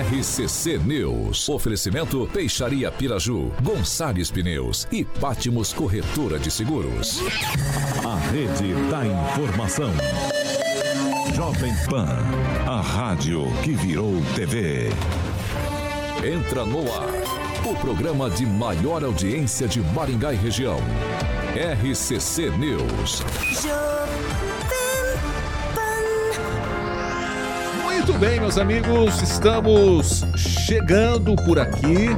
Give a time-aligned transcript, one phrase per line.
[0.00, 1.46] RCC News.
[1.50, 7.20] Oferecimento Peixaria Piraju, Gonçalves Pneus e Pátimos Corretora de Seguros.
[8.02, 9.90] A rede da informação.
[11.34, 12.16] Jovem Pan,
[12.66, 14.88] a rádio que virou TV.
[16.24, 17.10] Entra no ar,
[17.70, 20.78] o programa de maior audiência de Maringá e região.
[21.54, 23.22] RCC News.
[28.00, 32.08] Muito bem, meus amigos, estamos chegando por aqui.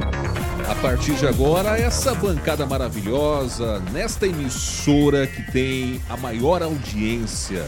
[0.69, 7.67] A partir de agora, essa bancada maravilhosa, nesta emissora que tem a maior audiência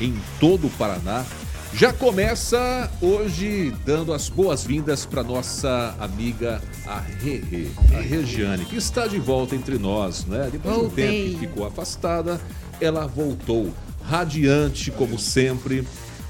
[0.00, 1.24] em todo o Paraná,
[1.72, 9.06] já começa hoje dando as boas-vindas para nossa amiga a Rê, a Regiane, que está
[9.06, 10.48] de volta entre nós, né?
[10.50, 12.40] Depois de um tempo que ficou afastada,
[12.80, 15.86] ela voltou radiante como sempre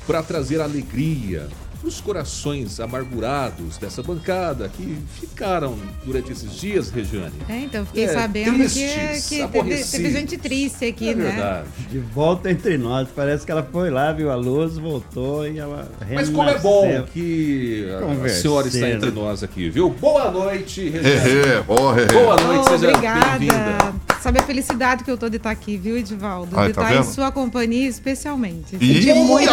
[0.07, 1.49] para trazer alegria
[1.83, 7.33] para os corações amargurados dessa bancada que ficaram durante esses dias, Regiane.
[7.49, 11.25] É, então, fiquei é, sabendo tristes, que, que teve, teve, gente triste aqui, é né?
[11.25, 11.69] Verdade.
[11.91, 13.09] De volta entre nós.
[13.15, 17.03] Parece que ela foi lá, viu a luz, voltou e ela Mas como é bom
[17.13, 17.89] que
[18.25, 19.91] a senhora está entre nós aqui, viu?
[19.91, 21.63] Boa noite, Regiane.
[21.67, 24.02] boa, boa noite, oh, seja bem-vinda.
[24.23, 26.57] Sabe a felicidade que eu tô de estar aqui, viu, Edivaldo?
[26.57, 27.09] Ai, de tá estar vendo?
[27.09, 28.77] em sua companhia, especialmente.
[28.81, 29.53] Ih, muita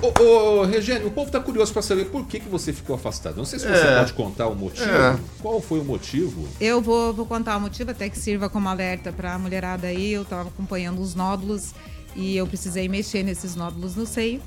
[0.00, 3.36] ô, ô, Regiane, o povo tá curioso para saber por que, que você ficou afastado.
[3.36, 3.98] Não sei se você é.
[3.98, 4.88] pode contar o motivo.
[4.88, 5.18] É.
[5.42, 6.48] Qual foi o motivo?
[6.60, 10.12] Eu vou, vou contar o motivo, até que sirva como alerta para a mulherada aí.
[10.12, 11.74] Eu estava acompanhando os nódulos
[12.14, 14.40] e eu precisei mexer nesses nódulos no seio.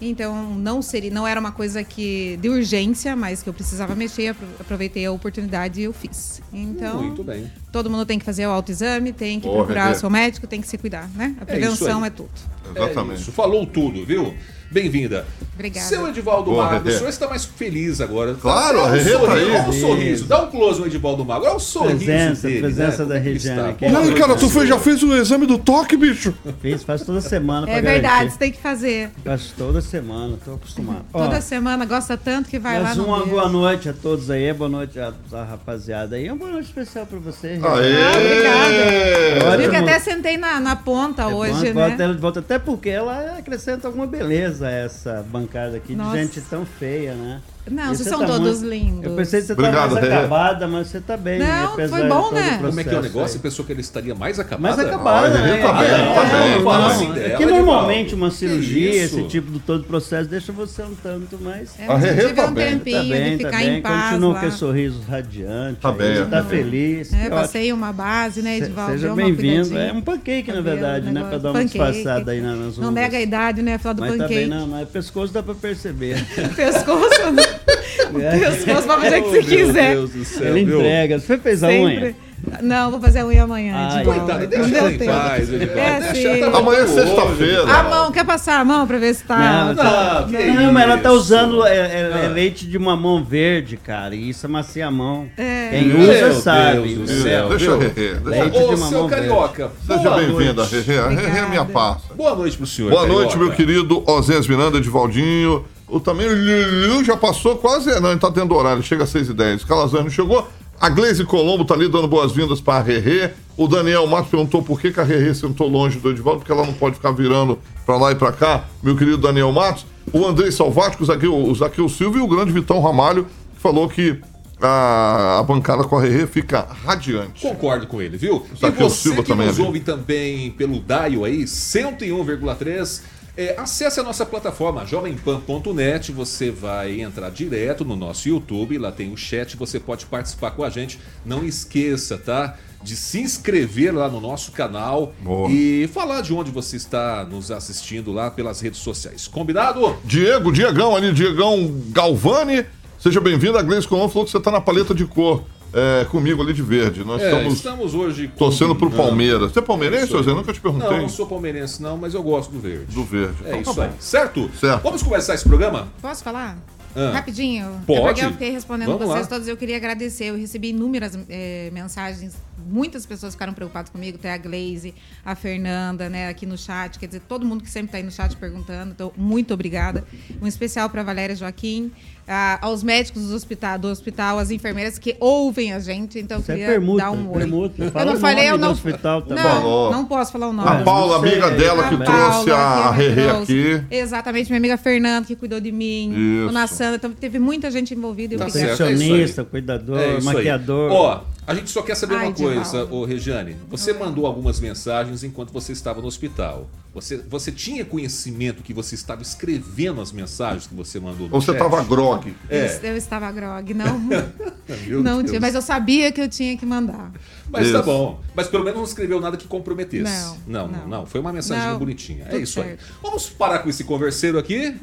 [0.00, 4.34] Então não seria, não era uma coisa que de urgência, mas que eu precisava mexer,
[4.60, 6.42] aproveitei a oportunidade e eu fiz.
[6.52, 7.50] Então, muito bem.
[7.72, 10.68] Todo mundo tem que fazer o autoexame, tem que procurar o seu médico, tem que
[10.68, 11.34] se cuidar, né?
[11.40, 12.30] A prevenção é, é tudo.
[12.74, 13.18] Exatamente.
[13.18, 13.32] É isso.
[13.32, 14.34] Falou tudo, viu?
[14.70, 15.24] Bem-vinda.
[15.54, 15.86] Obrigada.
[15.86, 18.34] Seu Edivaldo Boa, Mago, o senhor está mais feliz agora.
[18.34, 19.50] Claro, a Rê tá aí.
[19.50, 20.24] Olha o sorriso.
[20.26, 21.46] Dá um close no Edivaldo Mago.
[21.46, 22.60] Olha o sorriso presença, dele.
[22.60, 23.14] Presença né?
[23.14, 23.86] da Regiane aqui.
[23.86, 26.34] Aí, cara, tu foi, já fez o exame do toque, bicho?
[26.60, 29.10] Fiz, faz toda semana É verdade, você tem que fazer.
[29.24, 31.06] Faz toda semana, tô acostumado.
[31.12, 34.52] Toda Ó, semana, gosta tanto que vai lá no uma boa noite a todos aí,
[34.52, 36.28] boa noite a, a rapaziada aí.
[36.28, 37.48] Uma boa noite especial pra você.
[37.48, 37.60] Aê!
[37.62, 39.62] Ah, obrigada.
[39.62, 42.16] Eu que até sentei na, na ponta é hoje, bom, né?
[42.20, 46.16] Volta, até porque ela acrescenta alguma beleza essa bancada aqui Nossa.
[46.16, 47.42] de gente tão feia, né?
[47.70, 48.70] Não, vocês são tá todos muito...
[48.70, 49.04] lindos.
[49.04, 51.38] Eu pensei que você estava mais acabada, mas você está bem.
[51.38, 52.58] Não, foi bom, né?
[52.62, 53.32] Como é que é o negócio?
[53.32, 54.76] Você pensou que ele estaria mais acabada?
[54.76, 55.62] Mais acabada, ah, né?
[55.62, 56.62] Tá bem, tá bem.
[56.62, 60.94] Não, assim é que normalmente uma cirurgia, esse tipo de todo processo, deixa você um
[60.94, 61.78] tanto mais...
[61.78, 62.78] É, a tá um bem.
[62.78, 63.78] Tempinho tá bem, de ficar tá bem.
[63.78, 65.80] Em paz Continua com esse sorriso radiante.
[65.80, 66.22] Tá bem.
[66.22, 67.12] Está feliz.
[67.12, 68.92] É, passei uma base, né, Edvaldo?
[68.92, 69.76] Seja bem-vindo.
[69.76, 71.22] É um pancake, na verdade, né?
[71.22, 72.78] Para dar uma disfarçada aí nas ruas.
[72.78, 73.78] Não nega a idade, né?
[73.78, 74.18] Falar do pancake.
[74.18, 76.24] Mas também não, mas pescoço dá para perceber.
[76.54, 77.55] Pescoço, né?
[77.86, 79.90] Pescoço pode fazer o que você quiser.
[79.94, 81.18] Deus do céu, Ele entrega.
[81.18, 82.14] Você fez a unha?
[82.62, 83.74] Não, vou fazer a unha amanhã.
[83.74, 85.12] Ai, Coitado, deixa não deu tempo.
[85.12, 86.42] Paz, é, assim.
[86.42, 87.62] Amanhã é sexta-feira.
[87.64, 89.36] A mão, quer passar a mão pra ver se tá.
[89.36, 93.76] Não, não, não, não mas ela tá usando é, é, é, leite de mamão verde,
[93.76, 94.14] cara.
[94.14, 95.28] E isso amacia a mão.
[95.36, 95.70] É.
[95.70, 96.94] Quem usa sabe.
[96.94, 97.48] Deus do céu.
[97.48, 98.22] Deixa eu ver.
[98.24, 99.72] Leite Ô, de mamão Carioca.
[99.86, 100.98] Seja bem-vinda, Rê.
[100.98, 102.14] A Rê é minha passa.
[102.14, 102.90] Boa noite pro senhor.
[102.90, 105.64] Boa noite, meu querido Osés Miranda, Edivaldinho.
[105.88, 108.00] O também o já passou quase.
[108.00, 109.64] Não, ele tá tendo horário, chega às 6h10.
[109.64, 110.46] Calazan não chegou.
[110.80, 113.30] A Gleise Colombo tá ali dando boas-vindas para a Rerê.
[113.56, 116.66] O Daniel Matos perguntou por que, que a Rerê sentou longe do Edivaldo, porque ela
[116.66, 119.86] não pode ficar virando para lá e para cá, meu querido Daniel Matos.
[120.12, 123.24] O Andrei Salvático, o Zaqueu, o Zaqueu Silva e o grande Vitão Ramalho,
[123.54, 124.20] que falou que
[124.60, 127.40] a, a bancada com a Rerê fica radiante.
[127.40, 128.44] Concordo com ele, viu?
[128.60, 133.00] Zaqueu e você Silva que também nos é ouve também pelo Daio aí, 101,3
[133.36, 139.12] é, acesse a nossa plataforma jovempan.net, você vai entrar direto no nosso YouTube, lá tem
[139.12, 140.98] o chat, você pode participar com a gente.
[141.24, 142.56] Não esqueça, tá?
[142.82, 145.50] De se inscrever lá no nosso canal Boa.
[145.50, 149.28] e falar de onde você está nos assistindo lá pelas redes sociais.
[149.28, 149.96] Combinado?
[150.04, 152.64] Diego, Diegão ali, Diegão Galvani.
[152.98, 153.58] Seja bem-vindo.
[153.58, 155.44] A Gleice Colombo falou que você está na paleta de cor
[155.76, 157.04] é, comigo ali de verde.
[157.04, 159.52] Nós é, estamos, estamos hoje torcendo pro Palmeiras.
[159.52, 160.32] Você é palmeirense, José?
[160.32, 160.88] Nunca te perguntei.
[160.88, 162.94] Não, não sou palmeirense não, mas eu gosto do verde.
[162.94, 163.36] Do verde.
[163.44, 163.90] É então, isso tá aí.
[164.00, 164.50] Certo?
[164.58, 164.82] Certo.
[164.82, 165.88] Vamos começar esse programa?
[166.00, 166.56] Posso falar?
[166.94, 167.10] Ah.
[167.12, 167.82] Rapidinho.
[167.86, 168.00] Pode.
[168.00, 169.26] É porque eu fiquei respondendo Vamos vocês lá.
[169.26, 169.46] todos.
[169.46, 170.30] Eu queria agradecer.
[170.30, 172.34] Eu recebi inúmeras é, mensagens
[172.66, 174.94] muitas pessoas ficaram preocupadas comigo, até a Glaze,
[175.24, 178.10] a Fernanda, né, aqui no chat, quer dizer, todo mundo que sempre está aí no
[178.10, 180.04] chat perguntando, então muito obrigada.
[180.42, 181.92] Um especial para Valéria Joaquim,
[182.28, 186.52] a, aos médicos do hospital, do hospital, as enfermeiras que ouvem a gente, então Você
[186.52, 187.38] queria permuta, dar um oi.
[187.38, 187.90] permuta.
[187.90, 189.44] Fala eu não o falei, nome eu do não, hospital também.
[189.44, 189.90] não, Falou.
[189.92, 190.68] não posso falar o nome.
[190.68, 193.82] A Paula, amiga dela, que A trouxe a, Paula, Rerê aqui.
[193.90, 196.10] Exatamente, minha amiga Fernanda, que cuidou de mim.
[196.12, 196.46] Isso.
[196.46, 198.36] Dona Sandra, então teve muita gente envolvida.
[198.36, 198.44] Tá.
[198.46, 200.34] Nutricionista, cuidador, É isso aí.
[200.36, 200.90] maquiador.
[200.92, 203.56] Ó, a gente só quer saber Ai, uma coisa, ô Regiane.
[203.70, 206.68] Você mandou algumas mensagens enquanto você estava no hospital.
[206.96, 211.42] Você, você tinha conhecimento que você estava escrevendo as mensagens que você mandou no Ou
[211.42, 211.58] você chat?
[211.58, 212.34] tava grog.
[212.48, 212.80] É.
[212.82, 213.98] Eu estava grog, não.
[215.02, 215.30] Não Deus.
[215.30, 217.12] tinha, mas eu sabia que eu tinha que mandar.
[217.50, 217.82] Mas tá Isso.
[217.86, 218.20] bom.
[218.34, 220.02] Mas pelo menos não escreveu nada que comprometesse.
[220.46, 220.88] Não, não, não.
[220.88, 221.06] não.
[221.06, 222.26] Foi uma mensagem Não, bonitinha.
[222.30, 222.68] É isso aí.
[222.70, 222.84] certo.
[223.02, 224.74] Vamos parar com esse converseiro aqui,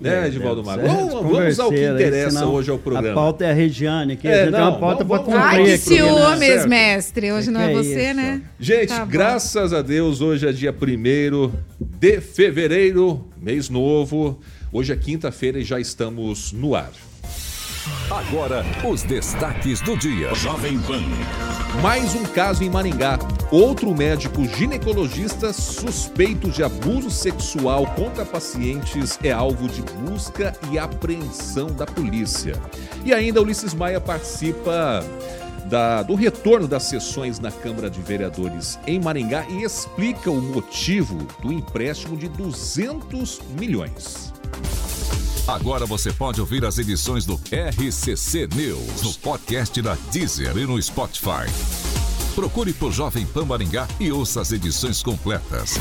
[0.00, 0.78] né, Edivaldo ser.
[0.78, 3.10] Vamos, vamos ao que interessa senão hoje ao programa.
[3.10, 4.28] A pauta é a Regiane aqui.
[4.28, 5.96] É, a gente tem não, uma pauta para vamos- Ai, cumprir que né?
[5.96, 6.68] ciúmes, certo.
[6.68, 7.32] mestre.
[7.32, 8.14] Hoje não é, Que que é você, isso?
[8.14, 8.42] né?
[8.60, 11.50] Gente, Tá graças a Deus, hoje é dia 1
[11.80, 14.38] de fevereiro, mês novo.
[14.72, 16.90] Hoje é quinta-feira e já estamos no ar.
[18.10, 20.34] Agora, os destaques do dia.
[20.34, 21.02] Jovem Pan.
[21.82, 23.18] Mais um caso em Maringá.
[23.50, 31.68] Outro médico ginecologista suspeito de abuso sexual contra pacientes é alvo de busca e apreensão
[31.68, 32.60] da polícia.
[33.04, 35.04] E ainda Ulisses Maia participa
[35.66, 41.26] da- do retorno das sessões na Câmara de Vereadores em Maringá e explica o motivo
[41.40, 44.32] do empréstimo de 200 milhões.
[45.48, 50.80] Agora você pode ouvir as edições do RCC News no podcast da Deezer e no
[50.82, 51.48] Spotify.
[52.34, 55.76] Procure por Jovem Pan Maringá e ouça as edições completas.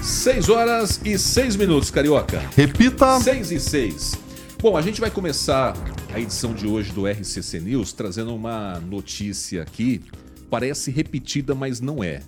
[0.00, 2.48] 6 horas e 6 minutos, Carioca.
[2.56, 3.20] Repita.
[3.20, 4.12] 6 e 6.
[4.58, 5.74] Bom, a gente vai começar
[6.14, 10.00] a edição de hoje do RCC News trazendo uma notícia aqui.
[10.48, 12.22] Parece repetida, mas não é.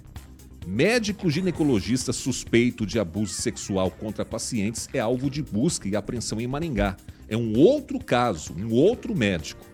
[0.66, 6.46] Médico ginecologista suspeito de abuso sexual contra pacientes é alvo de busca e apreensão em
[6.46, 6.96] Maringá.
[7.28, 9.64] É um outro caso, um outro médico.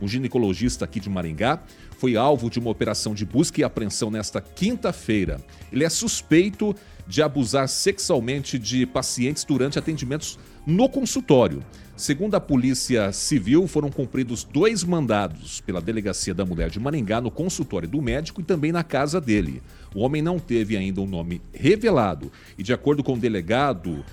[0.00, 1.62] Um ginecologista aqui de Maringá
[1.98, 5.38] foi alvo de uma operação de busca e apreensão nesta quinta-feira.
[5.70, 6.74] Ele é suspeito
[7.06, 11.62] de abusar sexualmente de pacientes durante atendimentos no consultório.
[11.96, 17.30] Segundo a Polícia Civil, foram cumpridos dois mandados pela Delegacia da Mulher de Maringá no
[17.30, 19.62] consultório do médico e também na casa dele.
[19.94, 24.04] O homem não teve ainda um nome revelado e, de acordo com o delegado,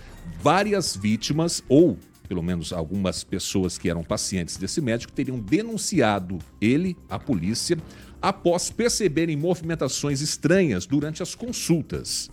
[0.41, 1.97] várias vítimas ou
[2.27, 7.77] pelo menos algumas pessoas que eram pacientes desse médico teriam denunciado ele à polícia
[8.21, 12.29] após perceberem movimentações estranhas durante as consultas.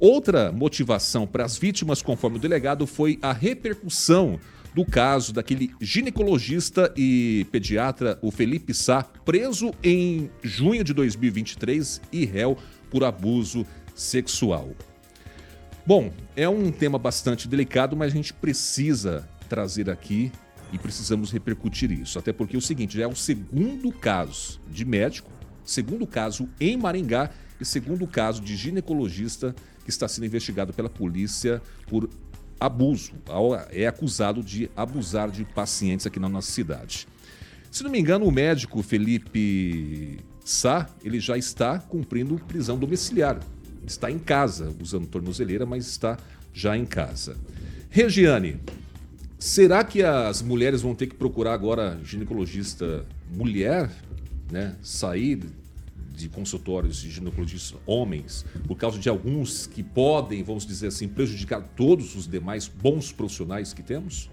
[0.00, 4.40] Outra motivação para as vítimas, conforme o delegado, foi a repercussão
[4.74, 12.24] do caso daquele ginecologista e pediatra, o Felipe Sá, preso em junho de 2023 e
[12.24, 12.58] réu
[12.94, 14.70] por abuso sexual.
[15.84, 20.30] Bom, é um tema bastante delicado, mas a gente precisa trazer aqui
[20.72, 22.20] e precisamos repercutir isso.
[22.20, 25.28] Até porque é o seguinte, já é o segundo caso de médico,
[25.64, 27.30] segundo caso em Maringá
[27.60, 29.52] e segundo caso de ginecologista
[29.82, 32.08] que está sendo investigado pela polícia por
[32.60, 33.10] abuso.
[33.70, 37.08] É acusado de abusar de pacientes aqui na nossa cidade.
[37.72, 43.40] Se não me engano, o médico Felipe Sá, ele já está cumprindo prisão domiciliar.
[43.86, 46.18] Está em casa, usando tornozeleira, mas está
[46.52, 47.36] já em casa.
[47.88, 48.60] Regiane,
[49.38, 53.90] será que as mulheres vão ter que procurar agora ginecologista mulher,
[54.50, 54.76] né?
[54.82, 55.42] Sair
[56.14, 61.60] de consultórios de ginecologistas homens, por causa de alguns que podem, vamos dizer assim, prejudicar
[61.74, 64.30] todos os demais bons profissionais que temos?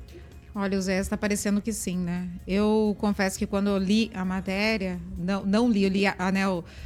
[0.53, 2.27] Olha, o Zé está parecendo que sim, né?
[2.45, 6.41] Eu confesso que quando eu li a matéria, não, não li, eu li a, né,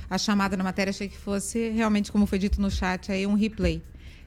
[0.08, 3.34] a chamada na matéria, achei que fosse realmente, como foi dito no chat, aí um
[3.34, 3.82] replay.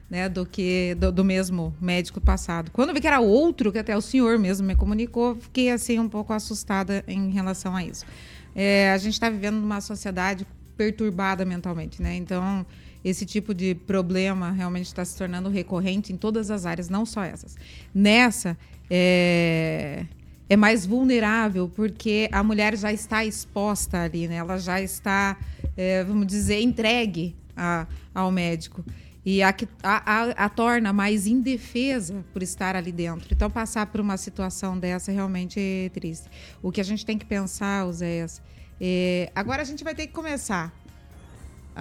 [0.09, 2.71] Né, do que do, do, mesmo médico passado.
[2.71, 6.09] Quando vi que era outro, que até o senhor mesmo me comunicou, fiquei assim um
[6.09, 8.07] pouco assustada em relação a isso.
[8.55, 12.15] É, a gente está vivendo numa sociedade perturbada mentalmente, né?
[12.15, 12.65] Então
[13.03, 17.23] esse tipo de problema realmente está se tornando recorrente em todas as áreas, não só
[17.23, 17.55] essas.
[17.93, 18.57] Nessa
[18.89, 20.05] é,
[20.49, 24.35] é mais vulnerável porque a mulher já está exposta ali, né?
[24.35, 25.37] Ela já está,
[25.77, 28.83] é, vamos dizer, entregue a, ao médico
[29.25, 29.53] e a,
[29.83, 33.27] a, a, torna mais indefesa por estar ali dentro.
[33.31, 36.27] Então, passar por uma situação dessa realmente é triste.
[36.63, 38.41] O que a gente tem que pensar, Oséias,
[38.81, 40.73] é, agora a gente vai ter que começar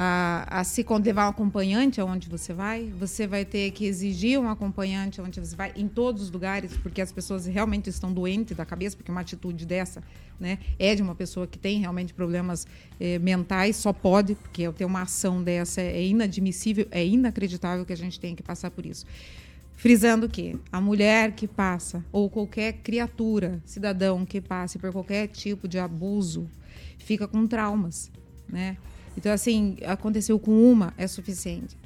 [0.01, 4.49] a, a se levar um acompanhante aonde você vai, você vai ter que exigir um
[4.49, 8.65] acompanhante aonde você vai, em todos os lugares, porque as pessoas realmente estão doentes da
[8.65, 10.01] cabeça, porque uma atitude dessa
[10.39, 12.65] né, é de uma pessoa que tem realmente problemas
[13.01, 17.97] eh, mentais, só pode, porque ter uma ação dessa é inadmissível, é inacreditável que a
[17.97, 19.05] gente tenha que passar por isso.
[19.75, 25.67] Frisando que a mulher que passa, ou qualquer criatura, cidadão que passe por qualquer tipo
[25.67, 26.49] de abuso,
[26.99, 28.13] fica com traumas,
[28.49, 28.77] né?
[29.19, 31.77] Então, assim, aconteceu com uma, é suficiente.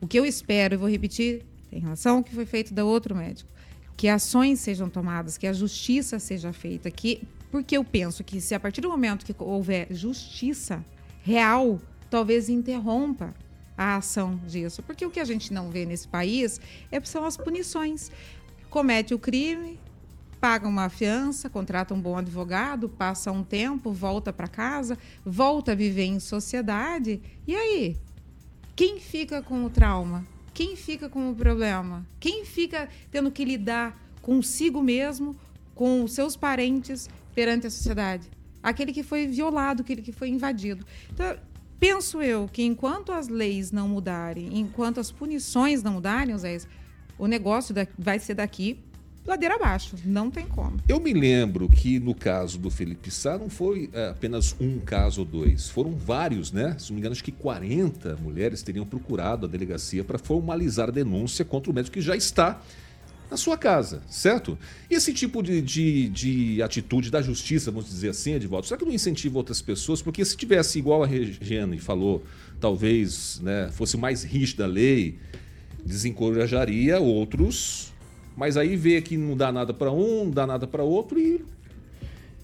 [0.00, 3.14] O que eu espero, e vou repetir, em relação ao que foi feito da outro
[3.14, 3.48] médico,
[3.96, 8.54] que ações sejam tomadas, que a justiça seja feita, que porque eu penso que se
[8.54, 10.84] a partir do momento que houver justiça
[11.22, 13.34] real, talvez interrompa
[13.76, 14.82] a ação disso.
[14.82, 18.10] Porque o que a gente não vê nesse país é, são as punições.
[18.68, 19.78] Comete o crime,
[20.40, 25.74] paga uma fiança, contrata um bom advogado, passa um tempo, volta para casa, volta a
[25.74, 27.20] viver em sociedade.
[27.46, 27.96] E aí?
[28.74, 30.26] Quem fica com o trauma?
[30.54, 32.06] Quem fica com o problema?
[32.18, 35.36] Quem fica tendo que lidar consigo mesmo,
[35.74, 38.30] com os seus parentes perante a sociedade?
[38.62, 40.86] Aquele que foi violado, aquele que foi invadido.
[41.12, 41.36] Então,
[41.78, 46.58] penso eu que enquanto as leis não mudarem, enquanto as punições não mudarem, Zé,
[47.18, 48.78] o negócio vai ser daqui
[49.26, 50.78] ladeira abaixo, não tem como.
[50.88, 55.20] Eu me lembro que no caso do Felipe Sá não foi é, apenas um caso
[55.20, 56.76] ou dois, foram vários, né?
[56.78, 60.92] Se não me engano, acho que 40 mulheres teriam procurado a delegacia para formalizar a
[60.92, 62.60] denúncia contra o médico que já está
[63.30, 64.58] na sua casa, certo?
[64.90, 68.84] E esse tipo de, de, de atitude da justiça, vamos dizer assim, Edvaldo, será que
[68.84, 70.02] não incentiva outras pessoas?
[70.02, 72.24] Porque se tivesse igual a Regiane falou,
[72.58, 75.18] talvez né, fosse mais rígida a lei,
[75.84, 77.92] desencorajaria outros
[78.36, 81.44] mas aí vê que não dá nada para um, não dá nada para outro e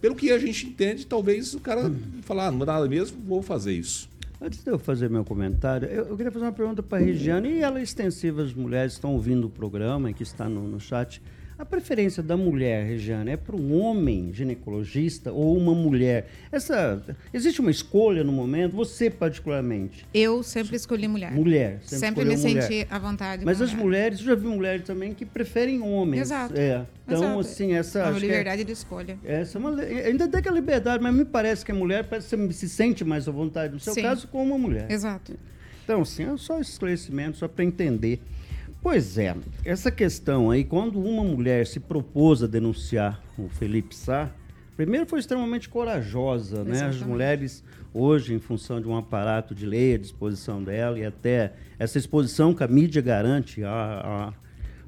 [0.01, 1.97] pelo que a gente entende, talvez o cara hum.
[2.23, 4.09] falar, ah, não dá nada mesmo, vou fazer isso.
[4.41, 7.49] Antes de eu fazer meu comentário, eu, eu queria fazer uma pergunta para a Regiane,
[7.49, 11.23] e ela extensiva, as mulheres estão ouvindo o programa, que está no, no chat.
[11.59, 16.29] A preferência da mulher, Regiane, é para um homem ginecologista ou uma mulher?
[16.53, 18.77] Essa existe uma escolha no momento?
[18.77, 20.07] Você particularmente?
[20.13, 21.33] Eu sempre escolhi mulher.
[21.33, 21.79] Mulher.
[21.81, 22.63] Sempre, sempre me mulher.
[22.63, 23.43] senti à vontade.
[23.43, 23.85] Mas as mulher.
[23.85, 26.21] mulheres, eu já vi mulheres também que preferem homens.
[26.21, 26.55] Exato.
[26.59, 26.85] É.
[27.07, 27.41] Então, Exato.
[27.41, 28.01] assim, essa.
[28.01, 29.19] É uma liberdade é, de escolha.
[29.25, 32.37] Essa é uma, ainda tem que a liberdade, mas me parece que a mulher parece,
[32.53, 34.03] se sente mais à vontade, no seu Sim.
[34.03, 34.91] caso, como uma mulher.
[34.91, 35.33] Exato.
[35.85, 38.21] Então, assim, é só esclarecimento, só para entender.
[38.89, 44.31] Pois é, essa questão aí, quando uma mulher se propôs a denunciar o Felipe Sá,
[44.77, 46.85] primeiro foi extremamente corajosa, né?
[46.85, 51.55] As mulheres hoje, em função de um aparato de lei à disposição dela e até
[51.81, 54.33] essa exposição que a mídia garante a, a,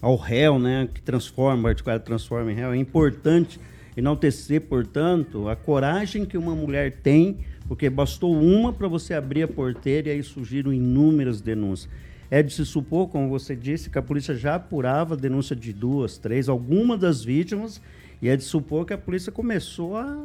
[0.00, 3.59] ao réu, né, que transforma, o articulado transforma em réu, é importante
[3.97, 9.49] enaltecer, portanto, a coragem que uma mulher tem, porque bastou uma para você abrir a
[9.49, 11.90] porteira e aí surgiram inúmeras denúncias.
[12.30, 15.73] É de se supor, como você disse, que a polícia já apurava a denúncia de
[15.73, 17.80] duas, três, alguma das vítimas,
[18.20, 20.16] e é de supor que a polícia começou a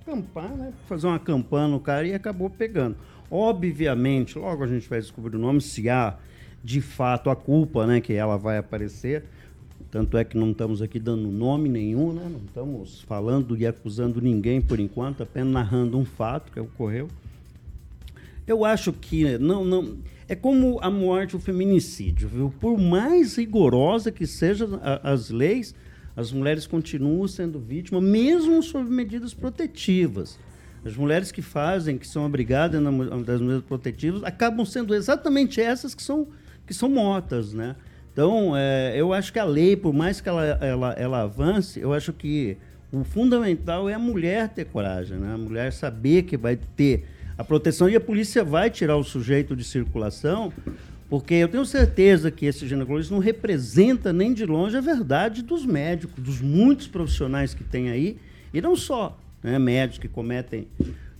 [0.00, 0.72] acampar, né?
[0.88, 2.96] Fazer uma campanha no cara e acabou pegando.
[3.30, 6.16] Obviamente, logo a gente vai descobrir o nome, se há
[6.64, 8.00] de fato a culpa, né?
[8.00, 9.24] Que ela vai aparecer.
[9.90, 12.28] Tanto é que não estamos aqui dando nome nenhum, né?
[12.30, 17.08] Não estamos falando e acusando ninguém por enquanto, apenas narrando um fato que ocorreu.
[18.46, 19.96] Eu acho que não, não
[20.30, 22.54] é como a morte, o feminicídio, viu?
[22.60, 25.74] Por mais rigorosa que sejam as leis,
[26.16, 30.38] as mulheres continuam sendo vítimas, mesmo sob medidas protetivas.
[30.84, 32.80] As mulheres que fazem, que são abrigadas
[33.26, 36.28] das medidas protetivas, acabam sendo exatamente essas que são,
[36.64, 37.74] que são mortas, né?
[38.12, 41.92] Então, é, eu acho que a lei, por mais que ela, ela, ela avance, eu
[41.92, 42.56] acho que
[42.92, 45.34] o fundamental é a mulher ter coragem, né?
[45.34, 47.04] A mulher saber que vai ter
[47.40, 50.52] a proteção e a polícia vai tirar o sujeito de circulação,
[51.08, 55.64] porque eu tenho certeza que esse ginecologista não representa nem de longe a verdade dos
[55.64, 58.18] médicos, dos muitos profissionais que tem aí,
[58.52, 60.68] e não só né, médicos que cometem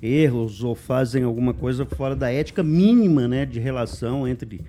[0.03, 4.61] erros ou fazem alguma coisa fora da ética mínima né, de relação entre,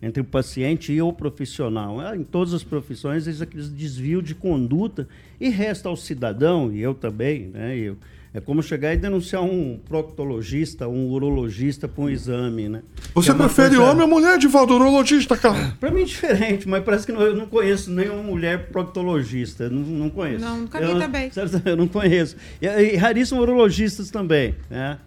[0.00, 2.00] entre o paciente e o profissional.
[2.00, 5.08] É, em todas as profissões, existe aquele desvio de conduta
[5.40, 7.96] e resta ao cidadão, e eu também, né, eu,
[8.32, 12.82] é como chegar e denunciar um proctologista, um urologista para um exame, né?
[13.12, 13.90] Você é prefere coisa...
[13.90, 15.76] homem ou mulher, Divaldo, urologista, cara?
[15.80, 19.68] Para mim é diferente, mas parece que não, eu não conheço nenhuma mulher proctologista.
[19.68, 20.44] Não, não conheço.
[20.44, 21.30] Não, nunca vi também.
[21.64, 22.36] Eu não conheço.
[22.62, 24.98] E, e raríssimos urologistas também, né?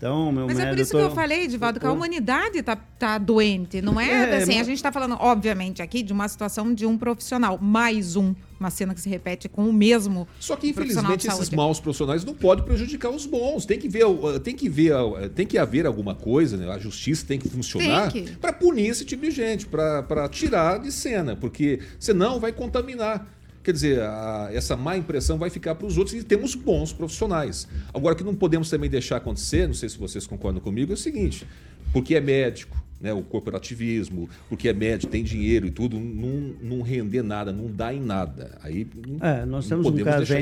[0.00, 3.18] Então, meu Mas é por isso que eu falei, Divaldo, que a humanidade tá, tá
[3.18, 3.82] doente.
[3.82, 6.86] Não é, É, assim, a mas- gente tá falando, obviamente, aqui de uma situação de
[6.86, 7.58] um profissional.
[7.60, 8.34] Mais um.
[8.58, 10.26] Uma cena que se repete com o mesmo.
[10.38, 13.66] Só que, infelizmente, esses maus profissionais não podem prejudicar os bons.
[13.66, 16.70] Tem que ver, uh, tem que ver, uh, tem que haver alguma coisa, né?
[16.70, 21.36] a justiça tem que funcionar para punir esse tipo de gente, para tirar de cena,
[21.36, 23.26] porque senão vai contaminar.
[23.62, 27.68] Quer dizer, a- essa má impressão vai ficar para os outros e temos bons profissionais.
[27.92, 30.94] Agora, o que não podemos também deixar acontecer, não sei se vocês concordam comigo, é
[30.94, 31.46] o seguinte:
[31.92, 36.80] porque é médico, né, o corporativismo, porque é médico, tem dinheiro e tudo, não, não
[36.82, 38.58] render nada, não dá em nada.
[38.62, 38.86] Aí
[39.20, 40.36] É, nós não temos um caso em,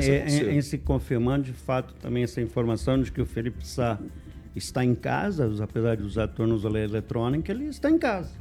[0.53, 3.99] em- em se confirmando, de fato, também essa informação de que o Felipe Sá
[4.55, 8.31] está em casa, apesar de usar tornozeleira eletrônica, ele está em casa.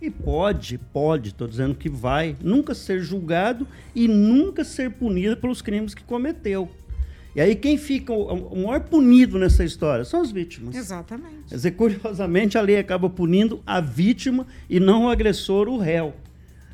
[0.00, 5.62] E pode, pode, estou dizendo que vai, nunca ser julgado e nunca ser punido pelos
[5.62, 6.70] crimes que cometeu.
[7.34, 10.74] E aí quem fica o, o maior punido nessa história são as vítimas.
[10.74, 11.48] Exatamente.
[11.48, 16.14] Quer dizer, curiosamente, a lei acaba punindo a vítima e não o agressor, o réu.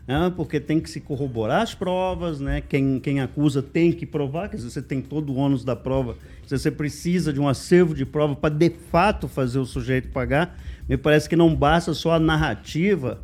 [0.06, 0.32] né?
[0.36, 2.60] Porque tem que se corroborar as provas, né?
[2.60, 6.16] quem, quem acusa tem que provar, quer dizer, você tem todo o ônus da prova,
[6.46, 10.56] você precisa de um acervo de prova para de fato fazer o sujeito pagar.
[10.92, 13.18] Me parece que não basta só a narrativa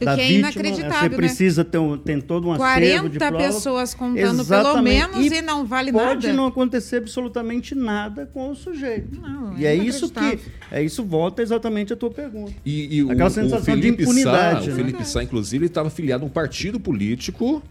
[0.00, 0.52] O da que é vítima, né?
[0.52, 1.16] inacreditável, você né?
[1.16, 3.44] precisa ter um, tem todo um acervo de 40 prova.
[3.44, 4.82] pessoas contando pelo Exatamente.
[5.14, 6.36] menos e, não vale pode nada.
[6.36, 9.20] não acontecer absolutamente nada com o sujeito.
[9.20, 10.40] Não, e é é isso que
[10.72, 12.52] é isso volta exatamente à tua pergunta.
[12.66, 14.72] E, e o- Aquela o, sensação de Felipe impunidade, Sá, né?
[14.72, 17.62] o Felipe Sá, inclusive, estava filiado a um partido político.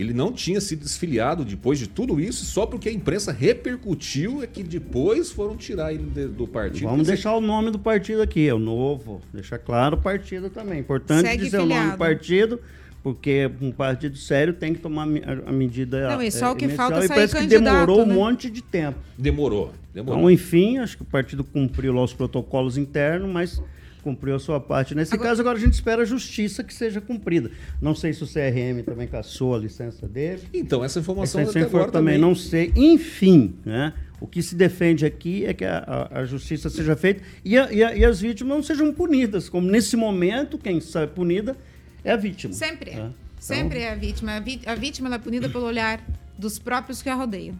[0.00, 4.46] Ele não tinha sido desfiliado depois de tudo isso, só porque a imprensa repercutiu é
[4.46, 6.88] que depois foram tirar ele de- do partido.
[6.88, 9.20] Vamos deixar o nome do partido aqui, é o novo.
[9.32, 10.80] Deixar claro o partido também.
[10.80, 11.92] Importante Segue dizer o nome filiado.
[11.92, 12.60] do partido,
[13.02, 15.02] porque um partido sério tem que tomar
[15.46, 16.10] a, medida.
[16.10, 18.12] Não, e só é, o que inicial, falta é e sair parece que demorou né?
[18.12, 18.98] um monte de tempo.
[19.18, 20.18] Demorou, demorou.
[20.20, 23.62] Então, enfim, acho que o partido cumpriu lá os protocolos internos, mas
[24.00, 24.94] cumpriu a sua parte.
[24.94, 27.50] Nesse Agora- caso, agora a gente espera a justiça que seja cumprida.
[27.80, 30.42] Não sei se o CRM também caçou a licença dele.
[30.54, 32.72] Então, essa informação Essa até informação agora também também não sei.
[32.76, 33.92] Enfim, né?
[34.20, 35.78] O que se defende aqui é que a,
[36.12, 39.48] a- a justiça seja feita e, a- e a- e as vítimas não sejam punidas.
[39.48, 41.56] Como nesse momento, quem sai punida
[42.04, 42.52] é a vítima.
[42.52, 42.96] Sempre é.
[42.96, 43.10] né?
[43.38, 44.32] Sempre é a vítima.
[44.36, 46.04] A, vi- a vítima ela é punida pelo olhar
[46.38, 47.54] dos próprios que a rodeiam.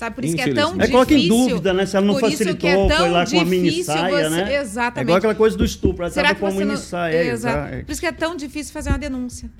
[0.00, 0.88] Sabe, por isso que é tão Infelizmente.
[0.88, 1.48] É coloca em difícil.
[1.48, 1.84] dúvida, né?
[1.84, 3.84] Se ela não por isso que facilitou, é tão foi lá com a mini difícil
[3.84, 4.54] saia, você- né?
[4.54, 5.02] É Exatamente.
[5.04, 6.04] igual aquela coisa do estupro.
[6.04, 6.76] Ela Será estava com a mini não...
[6.78, 7.14] saia.
[7.16, 7.68] é, Exato.
[7.74, 9.50] exa- Por isso que é tão difícil fazer uma denúncia.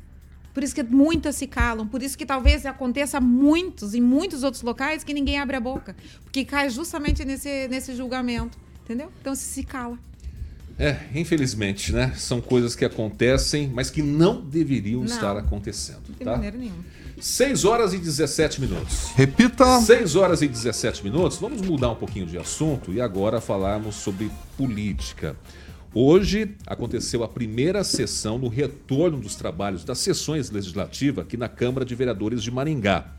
[0.54, 1.86] Por isso que muitas se calam.
[1.86, 5.94] Por isso que talvez aconteça muitos, em muitos outros locais, que ninguém abre a boca.
[6.24, 8.58] Porque cai justamente nesse, nesse julgamento.
[8.82, 9.12] Entendeu?
[9.20, 9.98] Então se se cala.
[10.78, 12.14] É, infelizmente, né?
[12.16, 15.06] São coisas que acontecem, mas que não deveriam Não.
[15.06, 16.30] estar acontecendo, De tá?
[16.32, 16.82] maneira nenhuma.
[17.20, 19.12] 6 horas e 17 minutos.
[19.14, 19.80] Repita.
[19.80, 24.30] 6 horas e 17 minutos, vamos mudar um pouquinho de assunto e agora falarmos sobre
[24.56, 25.36] política.
[25.92, 31.84] Hoje aconteceu a primeira sessão no retorno dos trabalhos das sessões legislativas aqui na Câmara
[31.84, 33.12] de Vereadores de Maringá.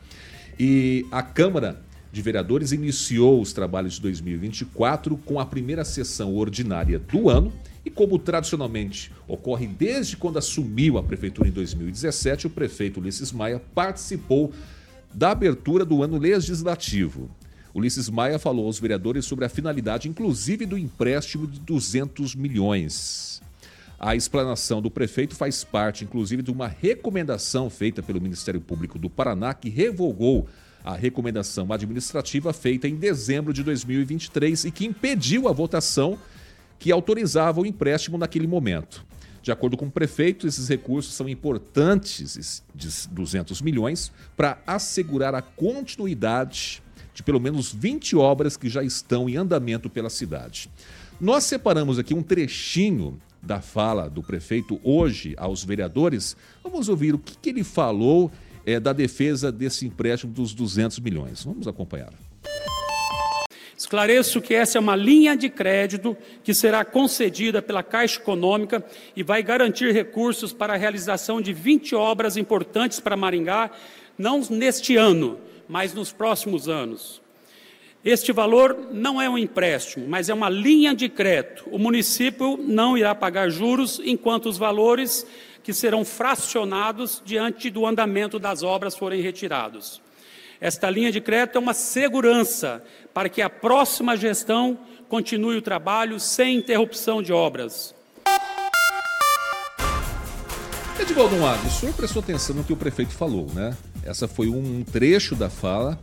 [0.60, 6.98] E a Câmara de Vereadores iniciou os trabalhos de 2024 com a primeira sessão ordinária
[6.98, 7.54] do ano.
[7.84, 13.60] E como tradicionalmente ocorre desde quando assumiu a prefeitura em 2017, o prefeito Ulisses Maia
[13.74, 14.54] participou
[15.14, 17.30] da abertura do ano legislativo.
[17.74, 23.42] Ulisses Maia falou aos vereadores sobre a finalidade, inclusive, do empréstimo de 200 milhões.
[23.98, 29.10] A explanação do prefeito faz parte, inclusive, de uma recomendação feita pelo Ministério Público do
[29.10, 30.48] Paraná, que revogou
[30.84, 36.18] a recomendação administrativa feita em dezembro de 2023 e que impediu a votação
[36.82, 39.06] que autorizava o empréstimo naquele momento.
[39.44, 45.36] De acordo com o prefeito, esses recursos são importantes, esses de 200 milhões, para assegurar
[45.36, 46.82] a continuidade
[47.14, 50.72] de pelo menos 20 obras que já estão em andamento pela cidade.
[51.20, 56.36] Nós separamos aqui um trechinho da fala do prefeito hoje aos vereadores.
[56.64, 58.32] Vamos ouvir o que, que ele falou
[58.66, 61.44] eh, da defesa desse empréstimo dos 200 milhões.
[61.44, 62.12] Vamos acompanhar.
[63.82, 69.24] Esclareço que essa é uma linha de crédito que será concedida pela Caixa Econômica e
[69.24, 73.72] vai garantir recursos para a realização de 20 obras importantes para Maringá,
[74.16, 77.24] não neste ano, mas nos próximos anos.
[78.06, 81.68] Este valor não é um empréstimo, mas é uma linha de crédito.
[81.72, 85.26] O município não irá pagar juros enquanto os valores
[85.64, 90.00] que serão fracionados diante do andamento das obras forem retirados.
[90.62, 92.84] Esta linha de crédito é uma segurança
[93.16, 94.78] para que a próxima gestão
[95.10, 97.96] continue o trabalho sem interrupção de obras.
[101.00, 103.76] Edivaldo Moab, o senhor prestou atenção no que o prefeito falou, né?
[104.04, 106.00] Essa foi um trecho da fala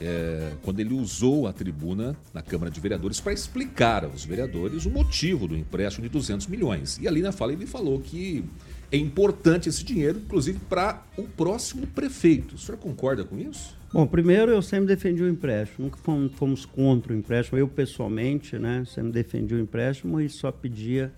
[0.00, 4.90] é, quando ele usou a tribuna na Câmara de Vereadores para explicar aos vereadores o
[4.90, 6.96] motivo do empréstimo de 200 milhões.
[7.02, 8.44] E ali na fala ele falou que
[8.92, 12.54] é importante esse dinheiro, inclusive para o próximo prefeito.
[12.54, 13.75] O senhor concorda com isso?
[13.92, 17.56] Bom, primeiro eu sempre defendi o empréstimo, nunca fomos, fomos contra o empréstimo.
[17.56, 21.12] Eu pessoalmente, né, sempre defendi o empréstimo e só pedia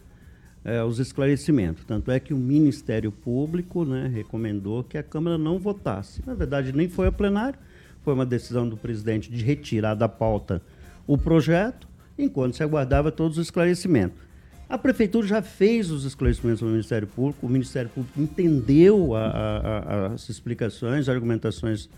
[0.63, 1.85] é, os esclarecimentos.
[1.85, 6.23] Tanto é que o Ministério Público né, recomendou que a Câmara não votasse.
[6.27, 7.59] Na verdade, nem foi a plenário,
[8.05, 10.61] foi uma decisão do presidente de retirar da pauta
[11.07, 14.21] o projeto, enquanto se aguardava todos os esclarecimentos.
[14.69, 19.79] A Prefeitura já fez os esclarecimentos no Ministério Público, o Ministério Público entendeu a, a,
[19.79, 21.89] a, as explicações, as argumentações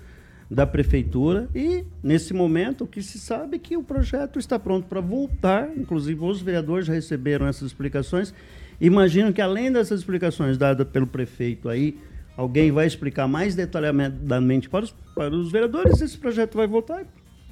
[0.51, 4.89] da Prefeitura e, nesse momento, o que se sabe é que o projeto está pronto
[4.89, 8.35] para voltar, inclusive os vereadores já receberam essas explicações.
[8.81, 11.97] Imagino que, além dessas explicações dadas pelo prefeito aí,
[12.37, 17.07] alguém vai explicar mais detalhadamente para os, para os vereadores, esse projeto vai voltar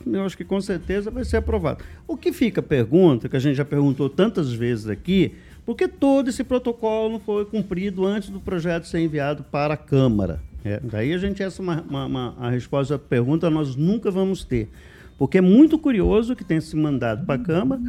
[0.06, 1.84] eu acho que com certeza vai ser aprovado.
[2.06, 5.34] O que fica a pergunta, que a gente já perguntou tantas vezes aqui,
[5.64, 9.76] por que todo esse protocolo não foi cumprido antes do projeto ser enviado para a
[9.76, 10.40] Câmara?
[10.68, 14.44] É, daí a gente, essa uma, uma, uma, a resposta à pergunta nós nunca vamos
[14.44, 14.68] ter.
[15.16, 17.81] Porque é muito curioso que tenha se mandado para a Câmara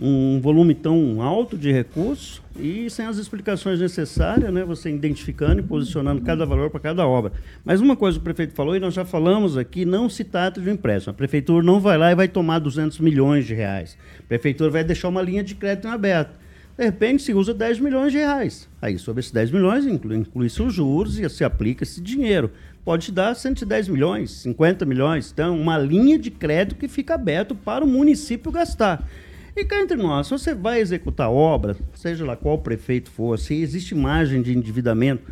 [0.00, 5.62] um volume tão alto de recursos e sem as explicações necessárias, né, você identificando e
[5.62, 7.32] posicionando cada valor para cada obra.
[7.64, 10.68] Mas uma coisa o prefeito falou, e nós já falamos aqui, não se trata de
[10.68, 11.12] um empréstimo.
[11.12, 13.96] A prefeitura não vai lá e vai tomar 200 milhões de reais.
[14.18, 16.41] A prefeitura vai deixar uma linha de crédito aberta.
[16.82, 18.68] De repente, se usa 10 milhões de reais.
[18.82, 22.50] Aí, sobre esses 10 milhões, inclui-se inclui os juros e se aplica esse dinheiro.
[22.84, 25.30] Pode dar 110 milhões, 50 milhões.
[25.32, 29.08] Então, uma linha de crédito que fica aberto para o município gastar.
[29.54, 33.54] E cá entre nós, se você vai executar obra, seja lá qual prefeito for, se
[33.54, 35.22] existe margem de endividamento,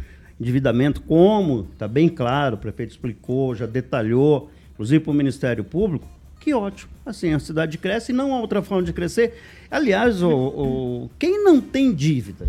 [0.40, 6.08] endividamento como está bem claro, o prefeito explicou, já detalhou, inclusive para o Ministério Público,
[6.40, 6.90] que ótimo.
[7.04, 9.34] Assim, a cidade cresce e não há outra forma de crescer.
[9.70, 12.48] Aliás, o, o quem não tem dívida?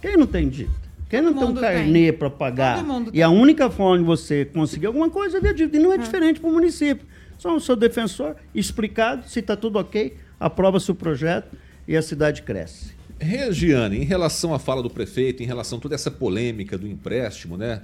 [0.00, 0.84] Quem não tem dívida?
[1.10, 2.84] Quem não tem um carnê para pagar?
[3.12, 5.76] E a única forma de você conseguir alguma coisa é ver a dívida.
[5.76, 5.98] E não é, é.
[5.98, 7.06] diferente para o município.
[7.36, 12.42] Só o seu defensor, explicado, se está tudo ok, aprova-se o projeto e a cidade
[12.42, 12.93] cresce.
[13.18, 17.56] Regiane, em relação à fala do prefeito, em relação a toda essa polêmica do empréstimo,
[17.56, 17.80] né?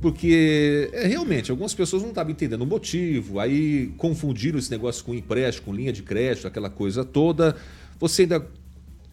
[0.00, 5.14] Porque é, realmente algumas pessoas não estavam entendendo o motivo, aí confundiram esse negócio com
[5.14, 7.56] empréstimo, com linha de crédito, aquela coisa toda.
[7.98, 8.46] Você ainda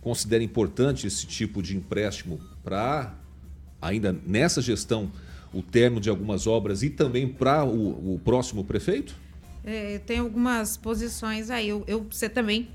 [0.02, 3.16] considera importante esse tipo de empréstimo para,
[3.82, 5.12] ainda nessa gestão,
[5.54, 9.16] o termo de algumas obras e também para o, o próximo prefeito?
[9.64, 11.70] É, tem algumas posições aí.
[11.70, 12.68] Eu, eu, você também,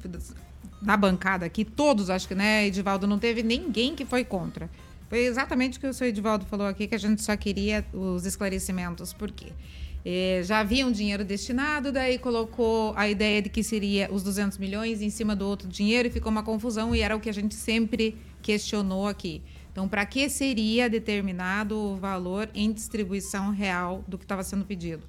[0.81, 4.71] na bancada aqui, todos, acho que, né, Edivaldo, não teve ninguém que foi contra.
[5.09, 8.27] Foi exatamente o que o senhor Edivaldo falou aqui, que a gente só queria os
[8.27, 9.12] esclarecimentos.
[9.12, 9.53] Por quê?
[10.05, 14.59] É, já havia um dinheiro destinado, daí colocou a ideia de que seria os 200
[14.59, 17.33] milhões em cima do outro dinheiro e ficou uma confusão e era o que a
[17.33, 19.43] gente sempre questionou aqui.
[19.73, 25.03] Então, para que seria determinado o valor em distribuição real do que estava sendo pedido?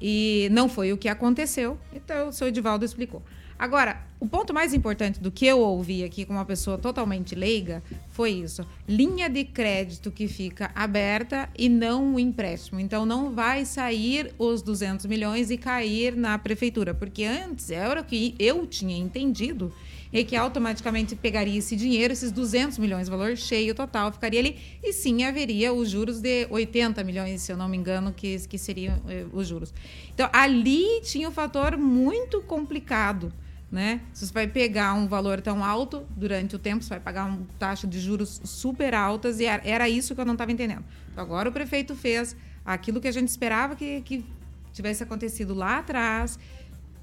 [0.00, 1.78] E não foi o que aconteceu.
[1.92, 3.22] Então, o seu Edivaldo explicou.
[3.58, 7.82] Agora, o ponto mais importante do que eu ouvi aqui com uma pessoa totalmente leiga
[8.10, 12.80] foi isso: linha de crédito que fica aberta e não o empréstimo.
[12.80, 18.04] Então, não vai sair os 200 milhões e cair na prefeitura, porque antes era o
[18.04, 19.72] que eu tinha entendido
[20.12, 24.92] e que automaticamente pegaria esse dinheiro, esses 200 milhões, valor cheio total, ficaria ali, e
[24.92, 28.98] sim haveria os juros de 80 milhões, se eu não me engano, que, que seriam
[29.08, 29.74] eh, os juros.
[30.14, 33.32] Então, ali tinha um fator muito complicado.
[33.70, 34.00] Né?
[34.12, 37.40] Se você vai pegar um valor tão alto durante o tempo, você vai pagar uma
[37.58, 40.84] taxa de juros super altas, e era isso que eu não estava entendendo.
[41.10, 44.24] Então, agora o prefeito fez aquilo que a gente esperava que, que
[44.72, 46.38] tivesse acontecido lá atrás,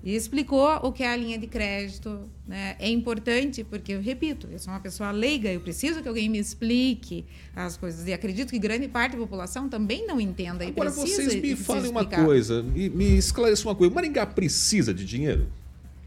[0.03, 2.29] e explicou o que é a linha de crédito.
[2.45, 2.75] Né?
[2.77, 6.37] É importante, porque, eu repito, eu sou uma pessoa leiga, eu preciso que alguém me
[6.37, 7.23] explique
[7.55, 8.05] as coisas.
[8.05, 10.65] E acredito que grande parte da população também não entenda.
[10.67, 13.95] Agora, e vocês me falem uma coisa, me, me esclareçam uma coisa.
[13.95, 15.47] Maringá precisa de dinheiro?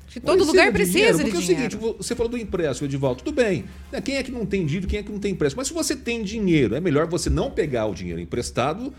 [0.09, 1.63] De todo precisa lugar precisa de, dinheiro, porque de dinheiro.
[1.63, 3.65] é o seguinte, você falou do empréstimo, Edivaldo, tudo bem.
[3.93, 4.01] Né?
[4.01, 5.61] Quem é que não tem dívida, quem é que não tem empréstimo?
[5.61, 8.93] Mas se você tem dinheiro, é melhor você não pegar o dinheiro emprestado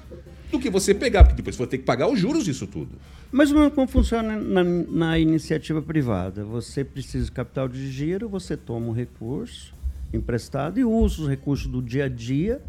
[0.52, 2.98] do que você pegar, porque depois você vai ter que pagar os juros disso tudo.
[3.32, 6.43] Mas como funciona na, na iniciativa privada?
[6.46, 9.76] Você precisa de capital de giro, você toma um recurso
[10.13, 12.62] emprestado e usa os recursos do dia a dia